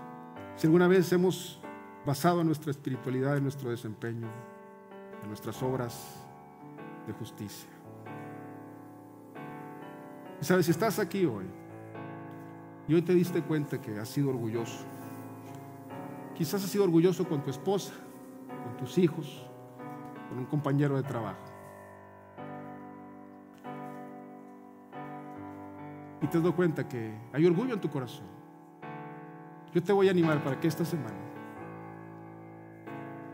si 0.57 0.67
alguna 0.67 0.87
vez 0.87 1.11
hemos 1.13 1.61
basado 2.07 2.45
nuestra 2.45 2.71
espiritualidad 2.71 3.37
en 3.37 3.43
nuestro 3.43 3.69
desempeño, 3.69 4.29
en 5.23 5.29
nuestras 5.29 5.61
obras 5.61 6.25
de 7.05 7.13
justicia. 7.13 7.69
Y 10.41 10.45
sabes, 10.45 10.67
si 10.67 10.71
estás 10.71 11.01
aquí 11.01 11.27
hoy 11.27 11.47
y 12.87 12.95
hoy 12.95 13.03
te 13.03 13.13
diste 13.13 13.43
cuenta 13.43 13.81
que 13.81 13.99
has 13.99 14.09
sido 14.09 14.31
orgulloso, 14.31 14.85
quizás 16.37 16.63
has 16.63 16.71
sido 16.71 16.85
orgulloso 16.85 17.29
con 17.29 17.43
tu 17.43 17.51
esposa, 17.51 17.93
con 18.65 18.77
tus 18.77 18.99
hijos, 18.99 19.45
con 20.29 20.39
un 20.39 20.47
compañero 20.47 20.97
de 20.97 21.03
trabajo. 21.03 21.43
Y 26.23 26.29
te 26.29 26.41
das 26.41 26.53
cuenta 26.53 26.87
que 26.87 27.13
hay 27.33 27.45
orgullo 27.47 27.75
en 27.75 27.81
tu 27.81 27.91
corazón. 27.91 28.27
Yo 29.75 29.83
te 29.83 29.93
voy 29.93 30.07
a 30.07 30.13
animar 30.13 30.43
para 30.43 30.59
que 30.59 30.69
esta 30.69 30.85
semana 30.85 31.27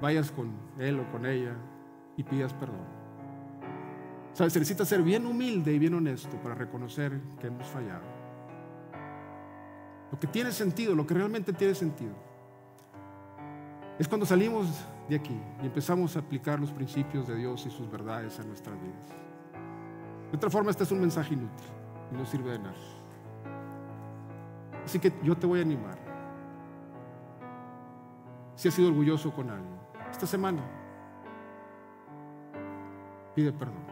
vayas 0.03 0.33
con 0.33 0.51
él 0.81 0.99
o 0.99 1.11
con 1.13 1.25
ella 1.25 1.55
y 2.17 2.25
pidas 2.25 2.53
perdón. 2.53 2.85
Sabes, 4.33 4.53
se 4.53 4.59
necesita 4.59 4.85
ser 4.85 5.01
bien 5.03 5.25
humilde 5.25 5.73
y 5.73 5.79
bien 5.79 5.95
honesto 5.95 6.37
para 6.43 6.57
reconocer 6.57 7.21
que 7.41 7.47
hemos 7.47 7.67
fallado. 7.69 8.03
Lo 10.11 10.19
que 10.19 10.27
tiene 10.27 10.51
sentido, 10.51 10.97
lo 10.97 11.07
que 11.07 11.15
realmente 11.15 11.53
tiene 11.53 11.75
sentido, 11.75 12.15
es 13.99 14.09
cuando 14.09 14.27
salimos 14.27 14.67
de 15.09 15.15
aquí 15.17 15.39
y 15.63 15.67
empezamos 15.67 16.17
a 16.17 16.19
aplicar 16.19 16.59
los 16.59 16.73
principios 16.73 17.29
de 17.29 17.37
Dios 17.37 17.65
y 17.67 17.71
sus 17.71 17.89
verdades 17.89 18.39
en 18.41 18.49
nuestras 18.49 18.75
vidas. 18.81 19.09
De 20.33 20.37
otra 20.37 20.51
forma, 20.51 20.73
este 20.73 20.83
es 20.83 20.91
un 20.91 21.01
mensaje 21.01 21.35
inútil 21.35 21.67
y 22.11 22.17
no 22.17 22.27
sirve 22.27 22.53
de 22.53 22.59
nada. 22.59 22.75
Así 24.85 24.99
que 24.99 25.13
yo 25.23 25.37
te 25.37 25.47
voy 25.47 25.61
a 25.61 25.63
animar. 25.63 25.97
Si 28.57 28.69
has 28.69 28.75
sido 28.75 28.89
orgulloso 28.89 29.33
con 29.33 29.49
alguien, 29.49 29.82
esta 30.13 30.27
semana 30.27 30.63
pide 33.35 33.53
perdón. 33.53 33.83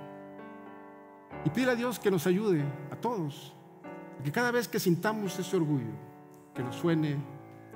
Y 1.45 1.51
pide 1.51 1.71
a 1.71 1.75
Dios 1.75 1.99
que 1.99 2.11
nos 2.11 2.27
ayude 2.27 2.63
a 2.91 2.97
todos. 2.97 3.55
Que 4.23 4.31
cada 4.31 4.51
vez 4.51 4.69
que 4.69 4.79
sintamos 4.79 5.39
ese 5.39 5.57
orgullo, 5.57 5.93
que 6.55 6.63
nos 6.63 6.77
suene 6.77 7.17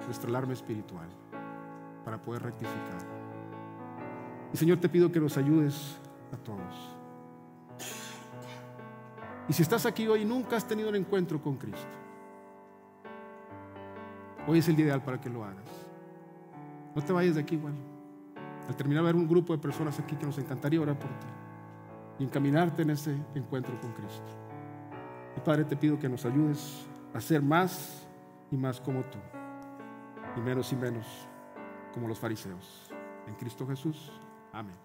nuestra 0.04 0.28
alarma 0.28 0.52
espiritual 0.52 1.08
para 2.04 2.20
poder 2.20 2.42
rectificar. 2.42 2.98
Y 4.52 4.56
Señor, 4.56 4.78
te 4.78 4.88
pido 4.90 5.10
que 5.10 5.20
nos 5.20 5.38
ayudes 5.38 5.98
a 6.32 6.36
todos. 6.36 6.90
Y 9.48 9.52
si 9.52 9.62
estás 9.62 9.86
aquí 9.86 10.06
hoy 10.06 10.22
y 10.22 10.24
nunca 10.24 10.56
has 10.56 10.66
tenido 10.66 10.90
un 10.90 10.96
encuentro 10.96 11.40
con 11.40 11.56
Cristo, 11.56 11.86
hoy 14.46 14.58
es 14.58 14.68
el 14.68 14.76
día 14.76 14.86
ideal 14.86 15.02
para 15.02 15.18
que 15.18 15.30
lo 15.30 15.44
hagas. 15.44 15.64
No 16.94 17.02
te 17.02 17.12
vayas 17.12 17.34
de 17.36 17.40
aquí 17.40 17.54
igual. 17.54 17.74
Al 18.68 18.76
terminar, 18.76 19.04
ver 19.04 19.16
un 19.16 19.28
grupo 19.28 19.52
de 19.52 19.58
personas 19.58 19.98
aquí 19.98 20.16
que 20.16 20.26
nos 20.26 20.38
encantaría 20.38 20.80
orar 20.80 20.98
por 20.98 21.10
ti 21.10 21.26
y 22.18 22.24
encaminarte 22.24 22.82
en 22.82 22.90
ese 22.90 23.16
encuentro 23.34 23.78
con 23.80 23.92
Cristo. 23.92 24.22
Y 25.36 25.40
Padre, 25.40 25.64
te 25.64 25.76
pido 25.76 25.98
que 25.98 26.08
nos 26.08 26.24
ayudes 26.24 26.86
a 27.12 27.20
ser 27.20 27.42
más 27.42 28.06
y 28.50 28.56
más 28.56 28.80
como 28.80 29.02
tú, 29.02 29.18
y 30.36 30.40
menos 30.40 30.72
y 30.72 30.76
menos 30.76 31.06
como 31.92 32.08
los 32.08 32.18
fariseos. 32.18 32.90
En 33.26 33.34
Cristo 33.34 33.66
Jesús. 33.66 34.12
Amén. 34.52 34.83